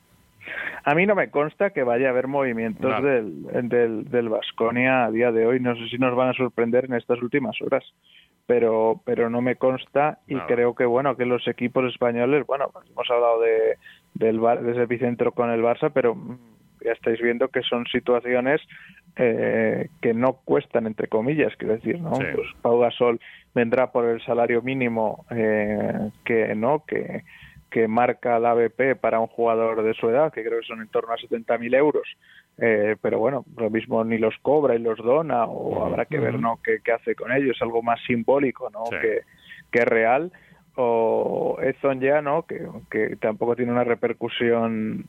A 0.86 0.94
mí 0.94 1.04
no 1.04 1.16
me 1.16 1.30
consta 1.30 1.70
que 1.70 1.82
vaya 1.82 2.06
a 2.06 2.10
haber 2.10 2.28
movimientos 2.28 3.02
del, 3.02 3.42
del, 3.68 4.08
del 4.08 4.28
Vasconia 4.28 5.06
a 5.06 5.10
día 5.10 5.32
de 5.32 5.44
hoy. 5.44 5.58
No 5.58 5.74
sé 5.74 5.88
si 5.88 5.98
nos 5.98 6.14
van 6.14 6.28
a 6.28 6.32
sorprender 6.32 6.84
en 6.84 6.94
estas 6.94 7.20
últimas 7.20 7.60
horas, 7.60 7.82
pero, 8.46 9.00
pero 9.04 9.28
no 9.28 9.42
me 9.42 9.56
consta 9.56 10.20
y 10.28 10.36
creo 10.42 10.76
que 10.76 10.84
bueno 10.84 11.16
que 11.16 11.26
los 11.26 11.48
equipos 11.48 11.84
españoles, 11.90 12.46
bueno, 12.46 12.70
pues 12.72 12.88
hemos 12.88 13.10
hablado 13.10 13.40
de, 13.40 13.78
del 14.14 14.38
bar, 14.38 14.62
de 14.62 14.72
ese 14.72 14.84
epicentro 14.84 15.32
con 15.32 15.50
el 15.50 15.60
Barça, 15.60 15.90
pero 15.92 16.16
ya 16.84 16.92
estáis 16.92 17.20
viendo 17.20 17.48
que 17.48 17.62
son 17.62 17.84
situaciones 17.86 18.60
eh, 19.16 19.88
que 20.00 20.14
no 20.14 20.34
cuestan, 20.44 20.86
entre 20.86 21.08
comillas, 21.08 21.52
quiero 21.56 21.74
decir, 21.74 22.00
¿no? 22.00 22.14
Sí. 22.14 22.26
Pues 22.32 22.46
Pau 22.62 22.78
Gasol 22.78 23.18
vendrá 23.56 23.90
por 23.90 24.04
el 24.04 24.22
salario 24.22 24.62
mínimo 24.62 25.26
eh, 25.30 26.10
que, 26.24 26.54
¿no? 26.54 26.84
Que, 26.86 27.24
que 27.70 27.88
marca 27.88 28.38
la 28.38 28.52
ABP 28.52 28.96
para 29.00 29.20
un 29.20 29.26
jugador 29.26 29.82
de 29.82 29.94
su 29.94 30.08
edad, 30.08 30.32
que 30.32 30.44
creo 30.44 30.60
que 30.60 30.66
son 30.66 30.80
en 30.80 30.88
torno 30.88 31.12
a 31.12 31.16
70.000 31.16 31.76
euros. 31.76 32.08
Eh, 32.58 32.96
pero 33.02 33.18
bueno, 33.18 33.44
lo 33.56 33.68
mismo 33.70 34.02
ni 34.04 34.18
los 34.18 34.34
cobra 34.40 34.74
y 34.74 34.78
los 34.78 34.98
dona, 34.98 35.44
o 35.44 35.84
habrá 35.84 36.06
que 36.06 36.18
ver 36.18 36.38
¿no? 36.38 36.58
qué, 36.64 36.78
qué 36.82 36.92
hace 36.92 37.14
con 37.14 37.30
ellos, 37.32 37.58
algo 37.60 37.82
más 37.82 38.00
simbólico 38.06 38.70
¿no? 38.70 38.86
Sí. 38.86 38.96
que, 39.00 39.20
que 39.70 39.84
real. 39.84 40.32
O 40.78 41.58
Edson 41.62 42.00
ya, 42.00 42.20
¿no? 42.20 42.42
que, 42.42 42.66
que 42.90 43.16
tampoco 43.16 43.56
tiene 43.56 43.72
una 43.72 43.84
repercusión 43.84 45.06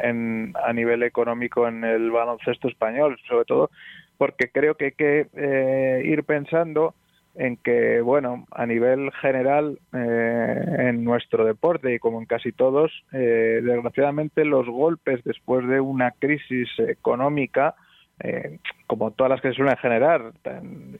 en, 0.00 0.54
a 0.64 0.72
nivel 0.72 1.02
económico 1.02 1.66
en 1.66 1.82
el 1.82 2.12
baloncesto 2.12 2.68
español, 2.68 3.18
sobre 3.28 3.44
todo 3.44 3.70
porque 4.18 4.50
creo 4.50 4.74
que 4.74 4.86
hay 4.86 4.92
que 4.92 5.28
eh, 5.34 6.02
ir 6.04 6.24
pensando 6.24 6.94
en 7.38 7.56
que, 7.56 8.00
bueno, 8.00 8.46
a 8.50 8.66
nivel 8.66 9.10
general 9.12 9.78
eh, 9.94 10.76
en 10.88 11.04
nuestro 11.04 11.44
deporte 11.44 11.94
y 11.94 11.98
como 12.00 12.18
en 12.20 12.26
casi 12.26 12.52
todos, 12.52 12.90
eh, 13.12 13.60
desgraciadamente 13.62 14.44
los 14.44 14.66
golpes 14.66 15.22
después 15.24 15.66
de 15.68 15.80
una 15.80 16.10
crisis 16.18 16.68
económica, 16.78 17.74
eh, 18.20 18.58
como 18.88 19.12
todas 19.12 19.30
las 19.30 19.40
que 19.40 19.50
se 19.50 19.54
suelen 19.54 19.76
generar, 19.76 20.32
tan- 20.42 20.96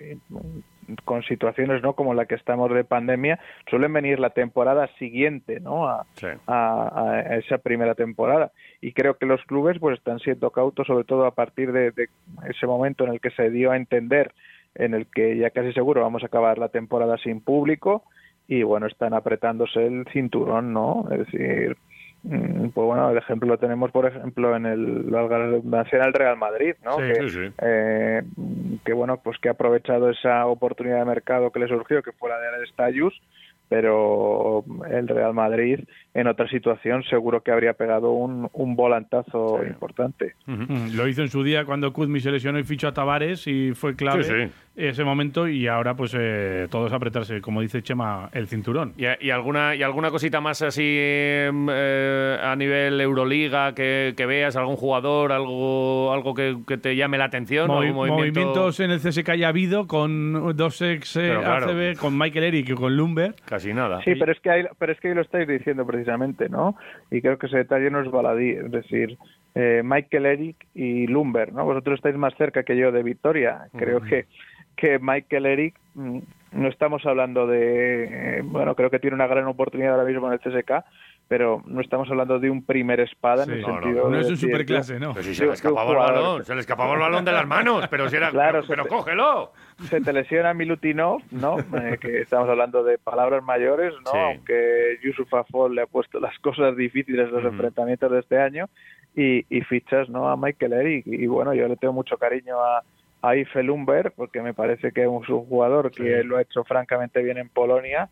con 1.04 1.22
situaciones 1.24 1.82
no 1.82 1.92
como 1.92 2.14
la 2.14 2.24
que 2.24 2.34
estamos 2.36 2.72
de 2.72 2.82
pandemia, 2.84 3.38
suelen 3.68 3.92
venir 3.92 4.18
la 4.20 4.30
temporada 4.30 4.88
siguiente, 4.98 5.60
¿no? 5.60 5.86
A, 5.86 6.06
Sí. 6.14 6.28
a, 6.46 7.02
a 7.28 7.36
esa 7.36 7.58
primera 7.58 7.94
temporada. 7.94 8.52
Y 8.80 8.92
creo 8.92 9.18
que 9.18 9.26
los 9.26 9.42
clubes 9.44 9.78
pues 9.80 9.98
están 9.98 10.18
siendo 10.20 10.50
cautos, 10.50 10.86
sobre 10.86 11.04
todo 11.04 11.26
a 11.26 11.34
partir 11.34 11.72
de, 11.72 11.90
de 11.90 12.08
ese 12.48 12.66
momento 12.66 13.04
en 13.04 13.12
el 13.12 13.20
que 13.20 13.30
se 13.32 13.50
dio 13.50 13.70
a 13.70 13.76
entender, 13.76 14.32
en 14.78 14.94
el 14.94 15.06
que 15.06 15.36
ya 15.36 15.50
casi 15.50 15.72
seguro 15.72 16.02
vamos 16.02 16.22
a 16.22 16.26
acabar 16.26 16.58
la 16.58 16.68
temporada 16.68 17.18
sin 17.18 17.40
público 17.40 18.04
y 18.46 18.62
bueno, 18.62 18.86
están 18.86 19.12
apretándose 19.12 19.84
el 19.84 20.06
cinturón, 20.12 20.72
¿no? 20.72 21.06
Es 21.10 21.18
decir, 21.18 21.76
mm, 22.22 22.68
pues 22.68 22.86
bueno, 22.86 23.10
el 23.10 23.18
ejemplo 23.18 23.48
lo 23.48 23.58
tenemos, 23.58 23.90
por 23.90 24.06
ejemplo, 24.06 24.56
en 24.56 24.64
el, 24.64 25.10
la 25.10 25.26
redundancia, 25.26 25.98
en 25.98 26.04
el 26.06 26.14
Real 26.14 26.38
Madrid, 26.38 26.74
¿no? 26.82 26.96
Sí, 26.96 27.02
que, 27.02 27.14
sí, 27.14 27.28
sí. 27.28 27.52
eh, 27.60 28.22
que 28.84 28.92
bueno, 28.94 29.20
pues 29.22 29.38
que 29.38 29.48
ha 29.48 29.52
aprovechado 29.52 30.08
esa 30.08 30.46
oportunidad 30.46 31.00
de 31.00 31.04
mercado 31.04 31.50
que 31.50 31.60
le 31.60 31.68
surgió, 31.68 32.02
que 32.02 32.12
fue 32.12 32.30
la 32.30 32.38
de 32.38 32.66
Stayus, 32.68 33.20
pero 33.68 34.64
el 34.90 35.08
Real 35.08 35.34
Madrid 35.34 35.80
en 36.14 36.26
otra 36.26 36.48
situación 36.48 37.02
seguro 37.04 37.42
que 37.42 37.52
habría 37.52 37.74
pegado 37.74 38.10
un, 38.12 38.48
un 38.52 38.76
volantazo 38.76 39.60
Sí. 39.62 39.68
importante. 39.68 40.34
Mm, 40.46 40.96
Lo 40.96 41.06
hizo 41.06 41.22
en 41.22 41.28
su 41.28 41.42
día 41.42 41.64
cuando 41.64 41.92
Kuzmi 41.92 42.20
se 42.20 42.30
lesionó 42.32 42.58
y 42.58 42.64
fichó 42.64 42.88
a 42.88 42.92
Tavares 42.94 43.46
y 43.46 43.72
fue 43.74 43.94
clave 43.94 44.24
Sí, 44.24 44.32
sí. 44.32 44.50
ese 44.76 45.04
momento 45.04 45.46
y 45.48 45.66
ahora 45.68 45.94
pues 45.94 46.16
eh, 46.18 46.66
todos 46.70 46.92
apretarse, 46.92 47.40
como 47.40 47.60
dice 47.60 47.82
Chema, 47.82 48.30
el 48.32 48.48
cinturón. 48.48 48.94
¿Y, 48.96 49.04
y 49.26 49.30
alguna, 49.30 49.74
¿Y 49.76 49.82
alguna 49.82 50.10
cosita 50.10 50.40
más 50.40 50.62
así 50.62 50.82
em, 50.98 51.68
eh, 51.70 52.36
a 52.42 52.56
nivel 52.56 53.00
Euroliga 53.00 53.74
que, 53.74 54.14
que 54.16 54.26
veas? 54.26 54.56
¿Algún 54.56 54.76
jugador? 54.76 55.30
¿Algo, 55.32 56.12
algo 56.12 56.34
que, 56.34 56.56
que 56.66 56.78
te 56.78 56.96
llame 56.96 57.18
la 57.18 57.24
atención? 57.26 57.68
Movi- 57.68 57.88
¿Algún 57.88 57.96
movimiento? 58.08 58.40
Movimientos 58.40 58.80
en 58.80 58.90
el 58.90 58.98
CSK 59.00 59.34
ya 59.36 59.46
ha 59.46 59.50
habido 59.50 59.86
con 59.86 60.56
dos 60.56 60.82
ex 60.82 61.16
eh, 61.16 61.36
claro. 61.40 61.66
ACB, 61.66 61.96
con 61.98 62.16
Michael 62.18 62.44
Eric 62.44 62.70
y 62.70 62.74
con 62.74 62.96
Lumber. 62.96 63.34
Casi 63.58 63.74
nada. 63.74 64.02
Sí, 64.02 64.14
pero 64.14 64.32
es 64.32 64.40
que 64.40 64.50
ahí, 64.50 64.64
pero 64.78 64.92
es 64.92 65.00
que 65.00 65.08
ahí 65.08 65.14
lo 65.14 65.22
estáis 65.22 65.46
diciendo 65.46 65.86
precisamente, 65.86 66.48
¿no? 66.48 66.76
Y 67.10 67.20
creo 67.20 67.38
que 67.38 67.46
ese 67.46 67.58
detalle 67.58 67.90
no 67.90 68.00
es 68.00 68.10
baladí, 68.10 68.50
es 68.50 68.70
decir, 68.70 69.18
eh, 69.54 69.82
Michael 69.84 70.26
Eric 70.26 70.66
y 70.74 71.06
Lumber, 71.06 71.52
¿no? 71.52 71.64
Vosotros 71.64 71.96
estáis 71.96 72.16
más 72.16 72.34
cerca 72.36 72.62
que 72.62 72.76
yo 72.76 72.92
de 72.92 73.02
Victoria. 73.02 73.68
Creo 73.76 74.00
que 74.00 74.26
que 74.78 74.98
Michael 74.98 75.46
Eric 75.46 75.74
mm, 75.94 76.18
no 76.52 76.68
estamos 76.68 77.04
hablando 77.04 77.46
de, 77.46 78.04
eh, 78.38 78.42
bueno, 78.42 78.74
creo 78.74 78.90
que 78.90 79.00
tiene 79.00 79.16
una 79.16 79.26
gran 79.26 79.46
oportunidad 79.46 79.92
ahora 79.92 80.08
mismo 80.08 80.28
en 80.28 80.34
el 80.34 80.40
CSK, 80.40 80.84
pero 81.28 81.62
no 81.66 81.80
estamos 81.82 82.08
hablando 82.10 82.38
de 82.38 82.48
un 82.50 82.64
primer 82.64 83.00
espada 83.00 83.44
en 83.44 83.50
el 83.50 83.60
No, 83.60 83.68
no, 83.68 83.74
sentido 83.82 84.08
no 84.10 84.16
de 84.16 84.20
es 84.22 84.26
un 84.28 84.32
decir, 84.32 84.50
superclase, 84.50 84.98
¿no? 84.98 85.12
Pero 85.12 85.22
si 85.24 85.28
de- 85.30 85.34
se 85.36 85.46
le 85.46 85.52
escapaba 85.52 85.90
el 85.90 85.96
balón, 85.96 86.44
se 86.44 86.54
le 86.54 86.60
escapaba 86.62 86.94
el 86.94 87.00
balón 87.00 87.24
de 87.24 87.32
las 87.32 87.46
manos, 87.46 87.86
pero 87.88 88.08
si 88.08 88.16
era, 88.16 88.30
Claro, 88.30 88.62
pero, 88.66 88.68
pero 88.68 88.82
se 88.84 88.88
te- 88.88 88.94
cógelo. 88.96 89.52
se 89.90 90.00
te 90.00 90.12
lesiona 90.12 90.54
Milutinov, 90.54 91.20
¿no? 91.30 91.58
Eh, 91.60 91.98
que 92.00 92.22
estamos 92.22 92.48
hablando 92.48 92.82
de 92.82 92.98
palabras 92.98 93.42
mayores, 93.44 93.92
¿no? 94.04 94.10
Sí. 94.10 94.16
Aunque 94.18 94.98
Yusuf 95.02 95.32
Afol 95.34 95.74
le 95.74 95.82
ha 95.82 95.86
puesto 95.86 96.18
las 96.18 96.38
cosas 96.38 96.76
difíciles 96.76 97.28
los 97.30 97.40
Ujú. 97.44 97.48
enfrentamientos 97.54 98.10
de 98.10 98.20
este 98.20 98.38
año 98.38 98.66
y, 99.14 99.44
y 99.54 99.60
fichas, 99.62 100.08
¿no? 100.08 100.28
A 100.30 100.36
Michael 100.36 100.72
Eric 100.72 101.06
y 101.06 101.26
bueno, 101.26 101.52
yo 101.54 101.68
le 101.68 101.76
tengo 101.76 101.92
mucho 101.92 102.16
cariño 102.16 102.58
a 102.60 102.82
a 103.20 103.34
Ife 103.34 103.64
Lumber 103.64 104.12
porque 104.14 104.40
me 104.42 104.54
parece 104.54 104.92
que 104.92 105.02
es 105.02 105.08
un 105.08 105.20
jugador 105.24 105.90
que 105.90 106.22
lo 106.22 106.36
ha 106.36 106.42
hecho 106.42 106.62
francamente 106.62 107.20
bien 107.20 107.36
en 107.36 107.48
Polonia 107.48 108.08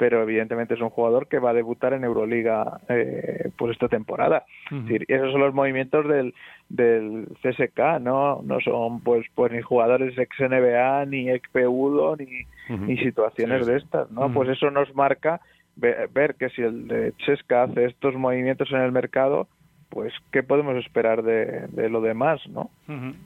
pero 0.00 0.22
evidentemente 0.22 0.72
es 0.72 0.80
un 0.80 0.88
jugador 0.88 1.28
que 1.28 1.38
va 1.38 1.50
a 1.50 1.52
debutar 1.52 1.92
en 1.92 2.04
Euroliga 2.04 2.80
eh, 2.88 3.50
pues 3.58 3.72
esta 3.72 3.86
temporada. 3.88 4.46
Es 4.72 4.82
decir, 4.84 5.04
esos 5.08 5.30
son 5.30 5.42
los 5.42 5.52
movimientos 5.52 6.08
del, 6.08 6.32
del 6.70 7.28
CSK, 7.42 8.00
¿no? 8.00 8.40
No 8.42 8.60
son 8.60 9.00
pues 9.02 9.26
pues 9.34 9.52
ni 9.52 9.60
jugadores 9.60 10.16
ex 10.16 10.30
NBA, 10.40 11.04
ni 11.04 11.28
ex 11.30 11.46
Udo, 11.54 12.16
ni, 12.16 12.96
situaciones 12.96 13.66
Sí, 13.66 13.72
de 13.72 13.76
estas, 13.76 14.10
¿no? 14.10 14.32
Pues 14.32 14.48
eso 14.48 14.70
nos 14.70 14.94
marca 14.94 15.42
ve- 15.76 16.08
ver 16.14 16.34
que 16.36 16.48
si 16.48 16.62
el 16.62 16.88
de 16.88 17.12
Chesca 17.18 17.64
hace 17.64 17.84
estos 17.84 18.14
movimientos 18.14 18.72
en 18.72 18.80
el 18.80 18.92
mercado, 18.92 19.48
pues 19.90 20.14
qué 20.32 20.42
podemos 20.42 20.76
esperar 20.76 21.22
de, 21.22 21.66
de 21.68 21.90
lo 21.90 22.00
demás, 22.00 22.40
¿no? 22.48 22.70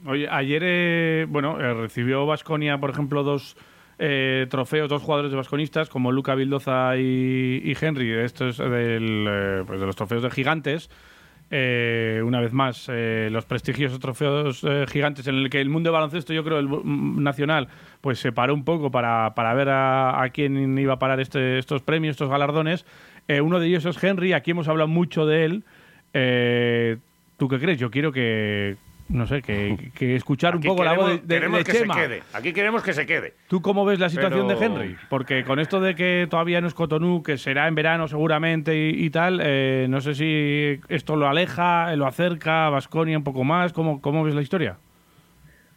Oye, 0.05 0.27
ayer, 0.29 0.61
eh, 0.65 1.25
bueno, 1.29 1.57
eh, 1.61 1.73
recibió 1.73 2.25
Vasconia, 2.25 2.79
por 2.79 2.89
ejemplo, 2.89 3.23
dos 3.23 3.55
eh, 3.97 4.47
trofeos, 4.49 4.89
dos 4.89 5.01
jugadores 5.01 5.31
de 5.31 5.37
vasconistas, 5.37 5.89
como 5.89 6.11
Luca 6.11 6.35
Vildoza 6.35 6.97
y, 6.97 7.75
Henry, 7.79 8.11
estos 8.11 8.57
del, 8.57 9.25
eh, 9.29 9.63
pues 9.65 9.79
de 9.79 9.85
los 9.85 9.95
trofeos 9.95 10.23
de 10.23 10.31
gigantes. 10.31 10.89
Eh, 11.51 12.21
una 12.25 12.41
vez 12.41 12.51
más, 12.53 12.87
eh, 12.91 13.29
los 13.31 13.45
prestigiosos 13.45 13.99
trofeos 13.99 14.65
gigantes 14.87 15.27
en 15.27 15.35
el 15.35 15.49
que 15.49 15.61
el 15.61 15.69
mundo 15.69 15.89
de 15.89 15.93
baloncesto, 15.93 16.33
yo 16.33 16.43
creo, 16.43 16.59
el 16.59 16.67
mm, 16.67 17.21
nacional, 17.21 17.67
pues 18.01 18.19
se 18.19 18.31
paró 18.31 18.53
un 18.53 18.65
poco 18.65 18.89
para, 18.91 19.33
para 19.35 19.53
ver 19.53 19.69
a, 19.69 20.27
quién 20.33 20.77
iba 20.77 20.93
a 20.93 20.99
parar 20.99 21.19
este, 21.19 21.59
estos 21.59 21.81
premios, 21.81 22.13
estos 22.13 22.29
galardones. 22.29 22.85
Uno 23.27 23.59
de 23.59 23.67
ellos 23.67 23.85
es 23.85 24.03
Henry, 24.03 24.33
aquí 24.33 24.51
hemos 24.51 24.67
hablado 24.67 24.87
mucho 24.87 25.25
de 25.25 25.45
él. 25.45 25.63
¿Tú 27.37 27.47
qué 27.47 27.59
crees? 27.59 27.79
Yo 27.79 27.89
quiero 27.89 28.11
que, 28.11 28.77
no 29.09 29.27
sé, 29.27 29.41
que, 29.41 29.91
que 29.95 30.15
escuchar 30.15 30.55
un 30.55 30.61
poco 30.61 30.83
la 30.83 30.93
voz 30.93 31.07
de, 31.07 31.17
queremos- 31.17 31.27
de- 31.27 31.35
queremos 31.35 31.57
de 31.59 31.63
que 31.65 31.71
Chema. 31.79 31.93
se 31.93 31.99
quede. 32.01 32.23
Aquí 32.33 32.53
queremos 32.53 32.83
que 32.83 32.93
se 32.93 33.05
quede. 33.05 33.33
¿Tú 33.47 33.61
cómo 33.61 33.85
ves 33.85 33.99
la 33.99 34.09
situación 34.09 34.47
Pero- 34.47 34.59
de 34.59 34.65
Henry? 34.65 34.95
Porque 35.09 35.43
con 35.43 35.59
esto 35.59 35.79
de 35.79 35.95
que 35.95 36.27
todavía 36.29 36.59
no 36.61 36.67
es 36.67 36.73
Cotonou, 36.73 37.21
que 37.23 37.37
será 37.37 37.67
en 37.67 37.75
verano 37.75 38.07
seguramente 38.07 38.75
y, 38.75 39.05
y 39.05 39.09
tal, 39.09 39.39
eh, 39.43 39.87
no 39.89 40.01
sé 40.01 40.15
si 40.15 40.79
esto 40.89 41.15
lo 41.15 41.27
aleja, 41.27 41.93
eh, 41.93 41.97
lo 41.97 42.07
acerca 42.07 42.67
a 42.67 42.69
Vasconia 42.71 43.17
un 43.17 43.23
poco 43.23 43.43
más. 43.43 43.73
¿Cómo, 43.73 44.01
¿Cómo 44.01 44.23
ves 44.23 44.33
la 44.35 44.41
historia? 44.41 44.77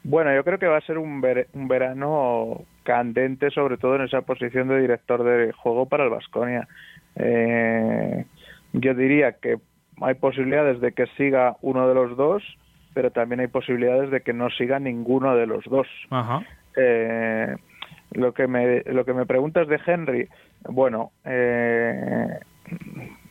Bueno, 0.05 0.35
yo 0.35 0.43
creo 0.45 0.59
que 0.59 0.67
va 0.67 0.79
a 0.79 0.83
ser 0.83 0.97
un, 0.97 1.21
ver- 1.21 1.49
un 1.53 1.69
verano 1.69 2.63
candente, 2.85 3.51
sobre 3.51 3.77
todo 3.77 3.97
en 3.97 4.03
esa 4.03 4.23
posición 4.23 4.69
de 4.69 4.81
director 4.81 5.23
de 5.23 5.53
juego 5.53 5.87
para 5.87 6.05
el 6.05 6.11
Vasconia. 6.11 6.67
yo 8.73 8.95
diría 8.95 9.33
que 9.33 9.59
hay 10.01 10.15
posibilidades 10.15 10.81
de 10.81 10.93
que 10.93 11.07
siga 11.19 11.57
uno 11.61 11.89
de 11.89 11.95
los 11.95 12.17
dos, 12.17 12.43
pero 12.95 13.11
también 13.11 13.41
hay 13.41 13.49
posibilidades 13.49 14.11
de 14.11 14.21
que 14.21 14.33
no 14.33 14.51
siga 14.51 14.79
ninguno 14.79 15.37
de 15.37 15.47
los 15.47 15.65
dos. 15.65 15.87
Ajá. 16.11 16.43
Eh, 16.77 17.57
lo 18.13 18.33
que 18.33 18.47
me 18.47 18.83
lo 18.85 19.05
que 19.05 19.13
me 19.13 19.27
preguntas 19.27 19.69
de 19.69 19.79
Henry, 19.85 20.29
bueno, 20.69 21.13
eh, 21.25 22.39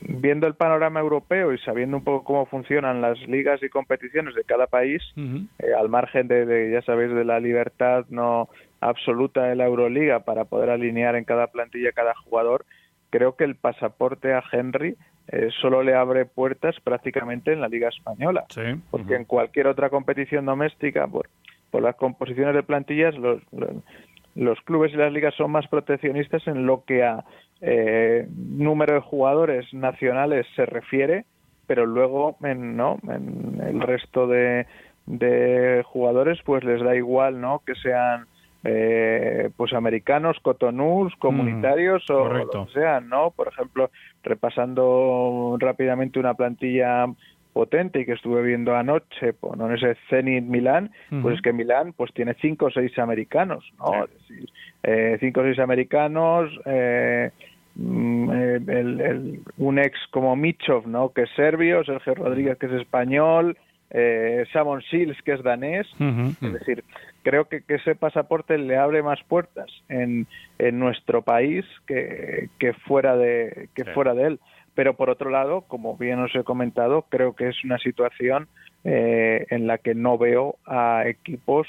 viendo 0.02 0.48
el 0.48 0.56
panorama 0.56 1.00
europeo 1.00 1.54
y 1.54 1.58
sabiendo 1.60 1.98
un 1.98 2.04
poco 2.04 2.24
cómo 2.24 2.46
funcionan 2.46 3.02
las 3.02 3.20
ligas 3.28 3.62
y 3.64 3.70
competiciones 3.70 4.36
de 4.36 4.44
cada 4.44 4.68
país, 4.68 5.02
eh, 5.16 5.74
al 5.78 5.90
margen 5.90 6.28
de, 6.28 6.46
de, 6.46 6.72
ya 6.72 6.82
sabéis, 6.84 7.12
de 7.14 7.26
la 7.26 7.40
libertad 7.40 8.06
no 8.10 8.50
absoluta 8.80 9.44
de 9.44 9.56
la 9.56 9.66
Euroliga 9.66 10.20
para 10.20 10.46
poder 10.46 10.70
alinear 10.70 11.16
en 11.16 11.24
cada 11.24 11.48
plantilla 11.48 11.92
cada 11.92 12.14
jugador, 12.14 12.66
creo 13.10 13.36
que 13.36 13.44
el 13.44 13.56
pasaporte 13.56 14.34
a 14.34 14.44
Henry 14.52 14.96
eh, 15.30 15.50
solo 15.62 15.84
le 15.84 15.94
abre 15.94 16.26
puertas 16.26 16.76
prácticamente 16.82 17.52
en 17.52 17.62
la 17.62 17.68
Liga 17.68 17.90
Española 17.90 18.46
Sí. 18.50 18.62
porque 18.92 19.16
en 19.16 19.26
cualquier 19.26 19.68
otra 19.68 19.90
competición 19.90 20.46
doméstica, 20.46 21.08
por, 21.08 21.30
por 21.72 21.82
las 21.82 21.96
composiciones 21.96 22.56
de 22.56 22.64
plantillas, 22.64 23.16
los, 23.18 23.42
los, 23.52 23.72
los 24.36 24.62
clubes 24.62 24.94
y 24.94 24.98
las 24.98 25.12
ligas 25.12 25.34
son 25.36 25.52
más 25.52 25.68
proteccionistas 25.68 26.48
en 26.48 26.66
lo 26.66 26.84
que 26.86 27.04
a 27.04 27.26
eh, 27.62 28.28
número 28.30 28.94
de 28.94 29.00
jugadores 29.02 29.74
nacionales 29.74 30.46
se 30.56 30.66
refiere, 30.66 31.26
pero 31.66 31.86
luego 31.86 32.38
en, 32.44 32.78
¿no? 32.78 32.98
en 33.10 33.60
el 33.62 33.82
resto 33.82 34.28
de, 34.28 34.66
de 35.08 35.84
jugadores 35.88 36.40
pues 36.46 36.64
les 36.64 36.82
da 36.82 36.96
igual 36.96 37.42
no 37.42 37.62
que 37.66 37.74
sean 37.76 38.28
eh, 38.64 39.50
pues 39.56 39.74
americanos, 39.74 40.38
cotonús, 40.42 41.14
comunitarios 41.18 42.10
o 42.10 42.24
correcto. 42.24 42.58
lo 42.60 42.66
que 42.68 42.74
sean, 42.74 43.08
¿no? 43.10 43.32
Por 43.32 43.48
ejemplo, 43.48 43.90
repasando 44.24 45.58
rápidamente 45.60 46.20
una 46.20 46.34
plantilla 46.34 47.06
potente 47.54 48.02
y 48.02 48.06
que 48.06 48.14
estuve 48.14 48.44
viendo 48.44 48.76
anoche 48.76 49.34
pues, 49.34 49.58
¿no? 49.58 49.68
en 49.68 49.76
ese 49.78 49.96
Zenit 50.10 50.44
Milán, 50.44 50.92
pues 51.24 51.36
es 51.38 51.42
que 51.42 51.54
Milán 51.54 51.94
pues 51.94 52.14
tiene 52.14 52.36
cinco 52.36 52.66
o 52.66 52.70
seis 52.72 52.98
americanos, 53.00 53.66
¿no? 53.80 54.06
Es 54.06 54.12
decir, 54.14 54.50
eh, 54.84 55.18
cinco 55.20 55.42
o 55.42 55.44
seis 55.44 55.58
americanos, 55.58 56.52
eh, 56.66 57.32
mm, 57.76 58.30
eh, 58.32 58.60
el, 58.68 59.02
el- 59.02 59.40
un 59.58 59.80
ex 59.80 59.98
como 60.12 60.36
Michov, 60.36 60.88
¿no? 60.88 61.10
Que 61.10 61.24
es 61.24 61.30
serbio, 61.36 61.84
Sergio 61.84 62.14
Rodríguez, 62.14 62.58
que 62.60 62.68
es 62.68 62.74
español, 62.74 63.58
eh, 63.92 64.46
Samon 64.52 64.80
Shields, 64.82 65.22
que 65.24 65.34
es 65.34 65.44
danés, 65.44 65.88
es 66.42 66.54
decir, 66.54 66.84
creo 67.24 67.46
que, 67.46 67.62
que 67.62 67.76
ese 67.76 67.96
pasaporte 67.96 68.58
le 68.58 68.78
abre 68.78 69.02
más 69.02 69.20
puertas 69.28 69.68
en, 69.90 70.28
en 70.60 70.80
nuestro 70.80 71.22
país 71.22 71.66
que, 71.86 72.50
que 72.60 72.74
fuera 72.74 73.16
de 73.16 73.70
que 73.76 73.84
Sí. 73.86 73.92
fuera 73.92 74.14
de 74.14 74.28
él. 74.28 74.40
Pero 74.76 74.94
por 74.96 75.10
otro 75.10 75.30
lado, 75.32 75.62
como 75.62 75.98
bien 75.98 76.20
os 76.20 76.36
he 76.36 76.44
comentado, 76.44 77.04
creo 77.10 77.34
que 77.34 77.48
es 77.50 77.64
una 77.64 77.80
situación 77.80 78.48
eh, 78.84 79.46
en 79.50 79.66
la 79.68 79.80
que 79.80 79.96
no 79.96 80.18
veo 80.18 80.58
a 80.66 81.04
equipos 81.08 81.68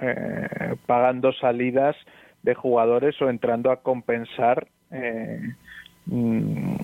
eh, 0.00 0.74
pagando 0.86 1.32
salidas 1.32 1.96
de 2.42 2.54
jugadores 2.54 3.20
o 3.20 3.28
entrando 3.28 3.70
a 3.70 3.82
compensar 3.82 4.66
eh, 4.90 5.40
mm, 6.06 6.76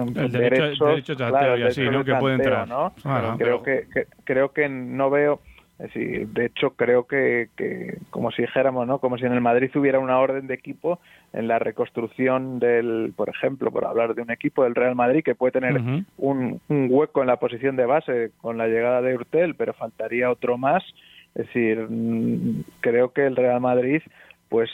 El 0.00 0.32
derecho- 0.32 0.84
derecho 0.86 1.12
de 1.14 1.18
tanteo 1.18 1.28
claro, 1.40 1.56
y 1.58 1.62
así, 1.62 1.80
derecho 1.82 1.98
¿no? 1.98 2.04
Que 2.04 2.14
puede 2.14 2.34
entrar. 2.36 2.68
¿no? 2.68 2.92
Claro. 3.02 3.36
creo 3.38 3.62
que, 3.62 3.86
que- 3.92 4.06
creo 4.24 4.52
que 4.52 4.68
no 4.68 5.10
veo 5.10 5.40
es 5.78 5.92
decir, 5.92 6.28
de 6.28 6.44
hecho 6.46 6.70
creo 6.76 7.06
que, 7.08 7.48
que 7.56 7.98
como 8.10 8.30
si 8.30 8.42
dijéramos 8.42 8.86
no 8.86 8.98
como 8.98 9.18
si 9.18 9.24
en 9.24 9.32
el 9.32 9.40
Madrid 9.40 9.70
hubiera 9.74 9.98
una 9.98 10.18
orden 10.18 10.46
de 10.46 10.54
equipo 10.54 11.00
en 11.32 11.48
la 11.48 11.58
reconstrucción 11.58 12.60
del 12.60 13.12
por 13.16 13.28
ejemplo 13.30 13.70
por 13.72 13.84
hablar 13.86 14.14
de 14.14 14.22
un 14.22 14.30
equipo 14.30 14.62
del 14.62 14.76
Real 14.76 14.94
Madrid 14.94 15.24
que 15.24 15.34
puede 15.34 15.52
tener 15.52 15.80
un, 16.18 16.60
un 16.68 16.86
hueco 16.88 17.22
en 17.22 17.26
la 17.26 17.36
posición 17.38 17.74
de 17.74 17.86
base 17.86 18.30
con 18.40 18.58
la 18.58 18.68
llegada 18.68 19.02
de 19.02 19.14
Urtel 19.14 19.54
pero 19.56 19.72
faltaría 19.72 20.30
otro 20.30 20.56
más 20.56 20.84
es 21.34 21.46
decir 21.46 21.84
mm, 21.88 22.64
creo 22.80 23.12
que 23.12 23.26
el 23.26 23.34
Real 23.34 23.60
Madrid 23.60 24.02
pues 24.52 24.70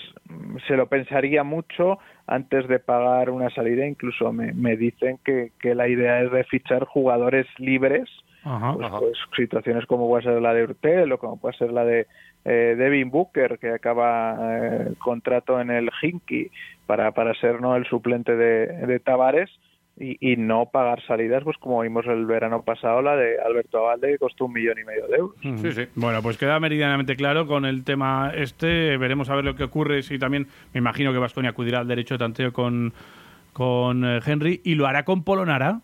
se 0.66 0.76
lo 0.76 0.88
pensaría 0.88 1.44
mucho 1.44 2.00
antes 2.26 2.66
de 2.66 2.80
pagar 2.80 3.30
una 3.30 3.48
salida 3.50 3.86
incluso 3.86 4.32
me, 4.32 4.52
me 4.52 4.76
dicen 4.76 5.20
que, 5.24 5.52
que 5.60 5.76
la 5.76 5.86
idea 5.86 6.20
es 6.20 6.32
de 6.32 6.42
fichar 6.42 6.84
jugadores 6.84 7.46
libres 7.58 8.10
Ajá. 8.42 8.74
pues, 8.74 8.86
Ajá. 8.86 8.98
pues, 8.98 9.18
situaciones 9.36 9.86
como 9.86 10.08
puede 10.08 10.24
ser 10.24 10.42
la 10.42 10.52
de 10.52 10.64
Urtel 10.64 11.12
o 11.12 11.18
como 11.18 11.38
puede 11.38 11.56
ser 11.56 11.72
la 11.72 11.84
de 11.84 12.08
eh, 12.44 12.74
Devin 12.76 13.10
Booker 13.10 13.60
que 13.60 13.70
acaba 13.70 14.36
eh, 14.40 14.94
contrato 14.98 15.60
en 15.60 15.70
el 15.70 15.90
Hinky 16.02 16.50
para, 16.86 17.12
para 17.12 17.32
ser 17.34 17.60
no 17.60 17.76
el 17.76 17.86
suplente 17.86 18.34
de, 18.34 18.66
de 18.84 18.98
Tavares 18.98 19.48
y, 20.00 20.32
y 20.32 20.36
no 20.36 20.66
pagar 20.66 21.02
salidas 21.06 21.42
pues 21.44 21.56
como 21.58 21.80
vimos 21.80 22.06
el 22.06 22.24
verano 22.26 22.62
pasado 22.62 23.02
la 23.02 23.16
de 23.16 23.40
Alberto 23.40 23.78
Avalde 23.78 24.12
que 24.12 24.18
costó 24.18 24.44
un 24.46 24.52
millón 24.52 24.78
y 24.78 24.84
medio 24.84 25.06
de 25.08 25.16
euros. 25.16 25.36
Sí, 25.42 25.72
sí. 25.72 25.86
Bueno, 25.94 26.22
pues 26.22 26.38
queda 26.38 26.60
meridianamente 26.60 27.16
claro 27.16 27.46
con 27.46 27.64
el 27.64 27.84
tema 27.84 28.32
este. 28.34 28.96
Veremos 28.96 29.28
a 29.30 29.34
ver 29.36 29.44
lo 29.44 29.56
que 29.56 29.64
ocurre. 29.64 30.02
Si 30.02 30.18
también 30.18 30.46
me 30.72 30.78
imagino 30.78 31.12
que 31.12 31.18
Vasconia 31.18 31.50
acudirá 31.50 31.80
al 31.80 31.88
derecho 31.88 32.14
de 32.14 32.18
tanteo 32.18 32.52
con, 32.52 32.92
con 33.52 34.04
eh, 34.04 34.20
Henry 34.24 34.60
y 34.64 34.74
lo 34.74 34.86
hará 34.86 35.04
con 35.04 35.24
Polonara. 35.24 35.80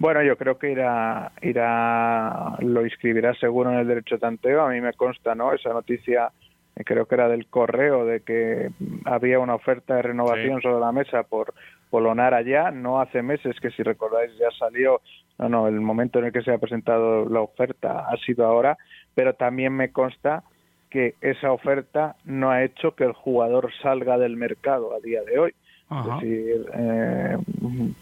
Bueno, 0.00 0.22
yo 0.22 0.36
creo 0.36 0.58
que 0.58 0.70
irá, 0.70 1.32
irá, 1.42 2.54
lo 2.60 2.84
inscribirá 2.84 3.34
seguro 3.34 3.72
en 3.72 3.78
el 3.80 3.86
derecho 3.88 4.14
de 4.14 4.20
tanteo. 4.20 4.62
A 4.62 4.70
mí 4.70 4.80
me 4.80 4.92
consta, 4.92 5.34
¿no? 5.34 5.52
Esa 5.52 5.70
noticia, 5.72 6.30
eh, 6.76 6.84
creo 6.84 7.06
que 7.06 7.16
era 7.16 7.28
del 7.28 7.46
correo, 7.46 8.06
de 8.06 8.20
que 8.20 8.70
había 9.04 9.40
una 9.40 9.56
oferta 9.56 9.96
de 9.96 10.02
renovación 10.02 10.56
Sí. 10.58 10.62
sobre 10.62 10.80
la 10.80 10.92
mesa 10.92 11.24
por 11.24 11.52
Polonara 11.90 12.42
ya, 12.42 12.70
no 12.70 13.00
hace 13.00 13.22
meses, 13.22 13.58
que 13.60 13.70
si 13.70 13.82
recordáis 13.82 14.30
ya 14.38 14.50
salió, 14.58 15.00
no, 15.38 15.48
no, 15.48 15.68
el 15.68 15.80
momento 15.80 16.18
en 16.18 16.26
el 16.26 16.32
que 16.32 16.42
se 16.42 16.52
ha 16.52 16.58
presentado 16.58 17.28
la 17.28 17.40
oferta 17.40 18.08
ha 18.08 18.16
sido 18.18 18.44
ahora, 18.46 18.76
pero 19.14 19.34
también 19.34 19.72
me 19.72 19.90
consta 19.92 20.42
que 20.90 21.14
esa 21.20 21.52
oferta 21.52 22.16
no 22.24 22.50
ha 22.50 22.64
hecho 22.64 22.94
que 22.94 23.04
el 23.04 23.12
jugador 23.12 23.70
salga 23.82 24.16
del 24.18 24.36
mercado 24.36 24.94
a 24.94 25.00
día 25.00 25.22
de 25.22 25.38
hoy. 25.38 25.54
Ajá. 25.90 26.16
Es 26.16 26.22
decir, 26.22 26.66
eh, 26.74 27.36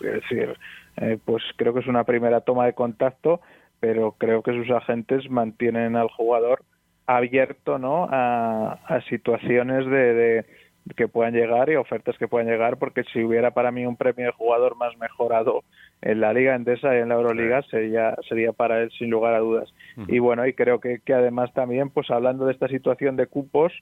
es 0.00 0.12
decir 0.12 0.57
eh, 0.97 1.19
pues 1.25 1.43
creo 1.57 1.75
que 1.75 1.81
es 1.81 1.87
una 1.87 2.05
primera 2.05 2.40
toma 2.40 2.66
de 2.66 2.73
contacto, 2.73 3.40
pero 3.81 4.12
creo 4.12 4.43
que 4.43 4.52
sus 4.52 4.71
agentes 4.71 5.28
mantienen 5.31 5.95
al 5.97 6.09
jugador 6.09 6.62
abierto 7.07 7.79
¿no? 7.79 8.09
a, 8.11 8.79
a 8.87 9.01
situaciones 9.03 9.87
de, 9.87 10.14
de- 10.14 10.46
que 10.94 11.09
puedan 11.09 11.35
llegar 11.35 11.68
y 11.70 11.77
ofertas 11.77 12.16
que 12.18 12.29
puedan 12.29 12.49
llegar, 12.49 12.77
porque 12.77 13.03
si 13.12 13.25
hubiera 13.25 13.51
para 13.51 13.72
mí 13.72 13.85
un 13.87 13.96
premio 13.96 14.27
de 14.27 14.33
jugador 14.33 14.77
más 14.77 14.96
mejorado 14.99 15.64
en 16.03 16.20
la 16.20 16.33
Liga 16.33 16.55
Endesa 16.55 16.94
y 16.94 17.01
en 17.01 17.09
la 17.09 17.16
Euroliga 17.16 17.62
sería 17.62 18.14
sería 18.29 18.53
para 18.53 18.83
él 18.83 18.90
sin 18.99 19.11
lugar 19.11 19.35
a 19.35 19.40
dudas. 19.40 19.72
Y 20.07 20.18
bueno, 20.18 20.46
y 20.46 20.53
creo 20.53 20.79
que, 20.81 21.01
que 21.05 21.14
además 21.14 21.53
también, 21.55 21.90
pues 21.90 22.11
hablando 22.11 22.46
de 22.46 22.53
esta 22.53 22.68
situación 22.68 23.16
de 23.16 23.27
cupos, 23.27 23.72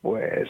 pues 0.00 0.48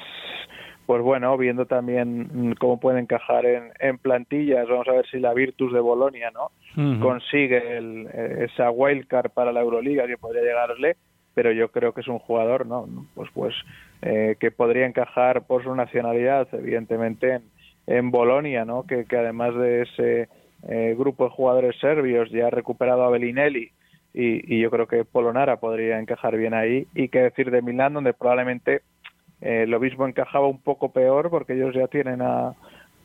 pues 0.89 1.03
bueno, 1.03 1.37
viendo 1.37 1.67
también 1.67 2.55
cómo 2.59 2.81
puede 2.81 2.99
encajar 3.01 3.45
en, 3.45 3.73
en 3.79 3.99
plantillas, 3.99 4.67
vamos 4.69 4.89
a 4.89 4.93
ver 4.93 5.07
si 5.11 5.19
la 5.19 5.35
Virtus 5.35 5.71
de 5.71 5.81
Bolonia, 5.81 6.31
¿no? 6.31 6.51
Consigue 7.01 7.77
el, 7.77 8.09
eh, 8.11 8.47
esa 8.51 8.71
wildcard 8.71 9.31
para 9.33 9.53
la 9.53 9.61
Euroliga 9.61 10.07
que 10.07 10.17
podría 10.17 10.43
llegarle, 10.43 10.97
pero 11.35 11.53
yo 11.53 11.69
creo 11.71 11.93
que 11.93 12.01
es 12.01 12.09
un 12.09 12.19
jugador, 12.19 12.67
¿no? 12.67 12.87
Pues 13.15 13.31
pues 13.33 13.55
eh, 14.03 14.37
que 14.41 14.51
podría 14.51 14.87
encajar 14.87 15.47
por 15.47 15.63
su 15.63 15.75
nacionalidad, 15.75 16.49
evidentemente 16.53 17.35
en, 17.35 17.43
en 17.87 18.11
Bolonia, 18.11 18.65
¿no? 18.65 18.85
Que, 18.85 19.05
que 19.05 19.17
además 19.17 19.55
de 19.55 19.83
ese 19.83 20.29
eh, 20.69 20.95
grupo 20.99 21.25
de 21.25 21.31
jugadores 21.31 21.77
serbios 21.81 22.31
ya 22.31 22.49
ha 22.49 22.51
recuperado 22.51 23.05
a 23.05 23.11
Bellinelli 23.11 23.71
y, 24.13 24.61
yo 24.61 24.71
creo 24.71 24.89
que 24.89 25.05
Polonara 25.05 25.59
podría 25.61 26.01
encajar 26.01 26.37
bien 26.37 26.53
ahí 26.53 26.89
y 26.95 27.09
qué 27.09 27.21
decir 27.21 27.53
de 27.53 27.63
Milán 27.63 27.95
donde 27.95 28.13
probablemente 28.13 28.83
eh, 29.41 29.67
lo 29.69 29.79
mismo 29.79 30.09
encajaba 30.09 30.49
un 30.49 30.61
poco 30.61 30.91
peor 30.91 31.31
porque 31.31 31.53
ellos 31.53 31.75
ya 31.75 31.87
tienen 31.87 32.23
a, 32.23 32.55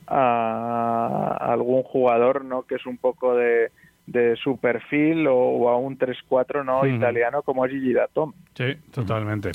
a 0.08 1.38
algún 1.40 1.84
jugador 1.84 2.44
no 2.44 2.64
que 2.64 2.76
es 2.76 2.86
un 2.88 2.98
poco 2.98 3.36
de, 3.36 3.70
de 4.06 4.36
su 4.36 4.58
perfil 4.58 5.28
o, 5.28 5.34
o 5.36 5.70
a 5.70 5.78
un 5.78 5.98
3-4 5.98 6.66
no 6.66 6.86
italiano 6.86 7.42
como 7.42 7.66
es 7.66 7.72
Gigi 7.72 7.94
Datome. 7.94 8.34
Sí, 8.54 8.76
totalmente. 8.92 9.52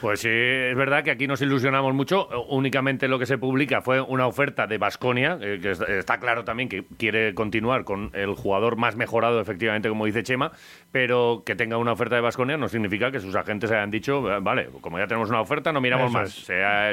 Pues 0.00 0.20
sí, 0.20 0.28
es 0.28 0.76
verdad 0.76 1.04
que 1.04 1.10
aquí 1.12 1.26
nos 1.28 1.40
ilusionamos 1.40 1.94
mucho. 1.94 2.28
Únicamente 2.48 3.06
lo 3.08 3.18
que 3.18 3.26
se 3.26 3.38
publica 3.38 3.80
fue 3.80 4.00
una 4.00 4.26
oferta 4.26 4.66
de 4.66 4.76
Basconia, 4.78 5.38
que 5.38 5.70
es- 5.70 5.80
está 5.80 6.18
claro 6.18 6.44
también 6.44 6.68
que 6.68 6.84
quiere 6.98 7.32
continuar 7.34 7.84
con 7.84 8.10
el 8.12 8.34
jugador 8.34 8.76
más 8.76 8.96
mejorado, 8.96 9.40
efectivamente, 9.40 9.88
como 9.88 10.04
dice 10.04 10.22
Chema, 10.24 10.50
pero 10.90 11.42
que 11.46 11.54
tenga 11.54 11.78
una 11.78 11.92
oferta 11.92 12.16
de 12.16 12.20
Basconia 12.22 12.56
no 12.56 12.68
significa 12.68 13.10
que 13.12 13.20
sus 13.20 13.34
agentes 13.36 13.70
hayan 13.70 13.90
dicho, 13.90 14.30
"Eh, 14.30 14.38
vale, 14.42 14.68
como 14.80 14.98
ya 14.98 15.06
tenemos 15.06 15.30
una 15.30 15.40
oferta, 15.40 15.72
no 15.72 15.80
miramos 15.80 16.10
Eso 16.10 16.18
más. 16.18 16.32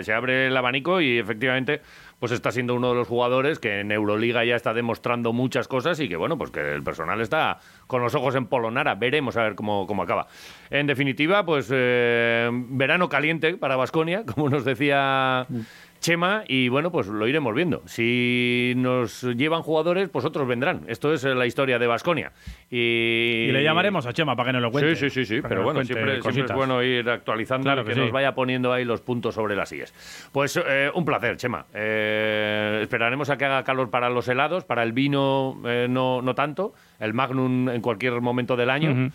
se 0.06 0.14
abre 0.14 0.48
el 0.48 0.56
abanico 0.56 1.02
y 1.02 1.18
efectivamente 1.20 1.82
pues 2.20 2.32
está 2.32 2.52
siendo 2.52 2.76
uno 2.76 2.90
de 2.90 2.96
los 2.96 3.08
jugadores 3.08 3.60
que 3.60 3.80
en 3.80 3.92
Euroliga 3.92 4.44
ya 4.44 4.56
está 4.56 4.74
demostrando 4.74 5.34
muchas 5.34 5.68
cosas 5.68 6.00
y 6.00 6.10
que 6.10 6.18
bueno, 6.18 6.38
pues 6.38 6.52
que 6.52 6.74
el 6.74 6.84
personal 6.84 7.22
está 7.22 7.60
con 7.88 8.02
los 8.02 8.14
ojos 8.16 8.36
en 8.36 8.46
Polonara. 8.46 8.96
Veremos 8.96 9.38
a 9.38 9.44
ver 9.44 9.56
cómo, 9.56 9.88
cómo 9.88 10.04
acaba. 10.04 10.28
En 10.70 10.86
definitiva, 10.88 11.46
pues 11.46 11.70
eh, 11.72 12.50
verano 12.52 13.10
caliente 13.10 13.58
para 13.58 13.76
Basconia, 13.76 14.26
como 14.36 14.50
nos 14.50 14.66
decía 14.66 15.48
Chema, 16.10 16.44
y 16.48 16.70
bueno, 16.70 16.92
pues 16.92 17.06
lo 17.06 17.28
iremos 17.28 17.54
viendo. 17.54 17.84
Si 17.86 18.74
nos 18.76 19.22
llevan 19.22 19.62
jugadores, 19.62 20.10
pues 20.10 20.26
otros 20.26 20.48
vendrán. 20.48 20.82
Esto 20.88 21.14
es 21.14 21.24
eh, 21.24 21.36
la 21.36 21.46
historia 21.46 21.78
de 21.78 21.86
Basconia. 21.86 22.32
Y, 22.72 23.46
Y 23.48 23.52
le 23.52 23.62
llamaremos 23.62 24.08
a 24.08 24.14
Chema 24.14 24.36
para 24.36 24.48
que 24.50 24.54
nos 24.54 24.64
lo 24.64 24.72
cuente. 24.72 24.96
Sí, 24.96 25.12
sí, 25.12 25.24
sí, 25.24 25.36
sí. 25.36 25.42
Pero 25.48 25.62
bueno, 25.62 25.86
siempre, 25.86 26.20
siempre 26.24 26.46
es 26.46 26.52
bueno 26.52 26.82
ir 26.82 27.08
actualizando 27.08 27.64
Claro 27.64 27.86
que, 27.86 27.94
nos 27.94 28.12
vaya 28.12 28.34
poniendo 28.34 28.74
ahí 28.74 28.86
los 28.86 29.02
puntos 29.02 29.36
sobre 29.36 29.56
las 29.56 29.70
sillas. 29.70 29.94
Pues 30.32 30.58
eh, 30.58 30.90
un 30.96 31.06
placer, 31.06 31.38
Chema. 31.38 31.68
Eh, 31.76 32.80
esperaremos 32.82 33.30
a 33.30 33.38
que 33.38 33.46
haga 33.46 33.64
calor 33.64 33.92
para 33.92 34.10
los 34.10 34.28
helados, 34.28 34.66
para 34.66 34.82
el 34.82 34.94
vino 34.94 35.62
eh, 35.64 35.86
no, 35.88 36.24
no 36.24 36.34
tanto, 36.34 36.74
el 37.00 37.14
Magnum 37.14 37.70
en 37.70 37.82
cualquier 37.82 38.20
momento 38.20 38.56
del 38.56 38.72
año. 38.72 39.12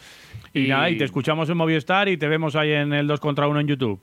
Y, 0.52 0.68
nada, 0.68 0.90
y 0.90 0.96
te 0.96 1.02
escuchamos 1.02 1.50
en 1.50 1.56
Movistar 1.56 2.08
y 2.08 2.16
te 2.16 2.28
vemos 2.28 2.54
ahí 2.54 2.70
en 2.70 2.92
el 2.92 3.08
2 3.08 3.18
contra 3.18 3.48
1 3.48 3.58
en 3.58 3.66
YouTube. 3.66 4.00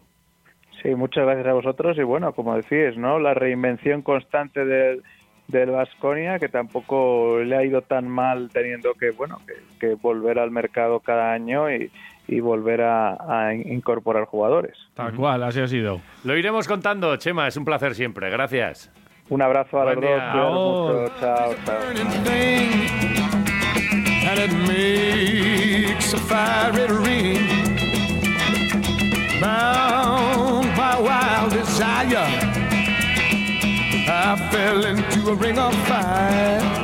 Sí, 0.82 0.96
muchas 0.96 1.26
gracias 1.26 1.48
a 1.48 1.54
vosotros 1.54 1.98
y 1.98 2.04
bueno, 2.04 2.34
como 2.34 2.56
decís, 2.56 2.98
¿no? 2.98 3.20
La 3.20 3.34
reinvención 3.34 4.02
constante 4.02 4.66
del 4.66 5.04
del 5.48 5.70
Vasconia 5.72 6.40
que 6.40 6.48
tampoco 6.48 7.40
le 7.40 7.58
ha 7.58 7.64
ido 7.66 7.82
tan 7.82 8.08
mal 8.08 8.50
teniendo 8.54 8.94
que 8.94 9.12
bueno 9.12 9.40
que, 9.46 9.56
que 9.80 9.96
volver 9.96 10.40
al 10.40 10.50
mercado 10.50 11.02
cada 11.02 11.34
año 11.34 11.70
y, 11.70 11.92
y 12.30 12.40
volver 12.40 12.82
a, 12.84 13.18
a 13.48 13.54
incorporar 13.54 14.26
jugadores. 14.26 14.78
Tal 14.94 15.14
cual, 15.14 15.44
así 15.44 15.60
ha 15.60 15.68
sido. 15.68 16.00
Lo 16.24 16.38
iremos 16.38 16.70
contando, 16.70 17.18
Chema. 17.18 17.48
Es 17.50 17.58
un 17.58 17.66
placer 17.66 17.96
siempre. 17.96 18.30
Gracias. 18.30 18.90
Un 19.30 19.42
abrazo 19.42 19.82
a 19.82 19.84
Buen 19.84 20.02
los 20.02 20.10
dos, 20.10 20.22
día. 20.22 20.34
mucho, 20.34 21.14
chao, 21.20 21.56
chao. 29.42 30.61
my 30.92 31.00
wild 31.00 31.54
desire. 31.54 32.28
I 34.14 34.50
fell 34.52 34.84
into 34.86 35.30
a 35.30 35.36
ring 35.36 35.58
of 35.58 35.74
fire. 35.88 36.81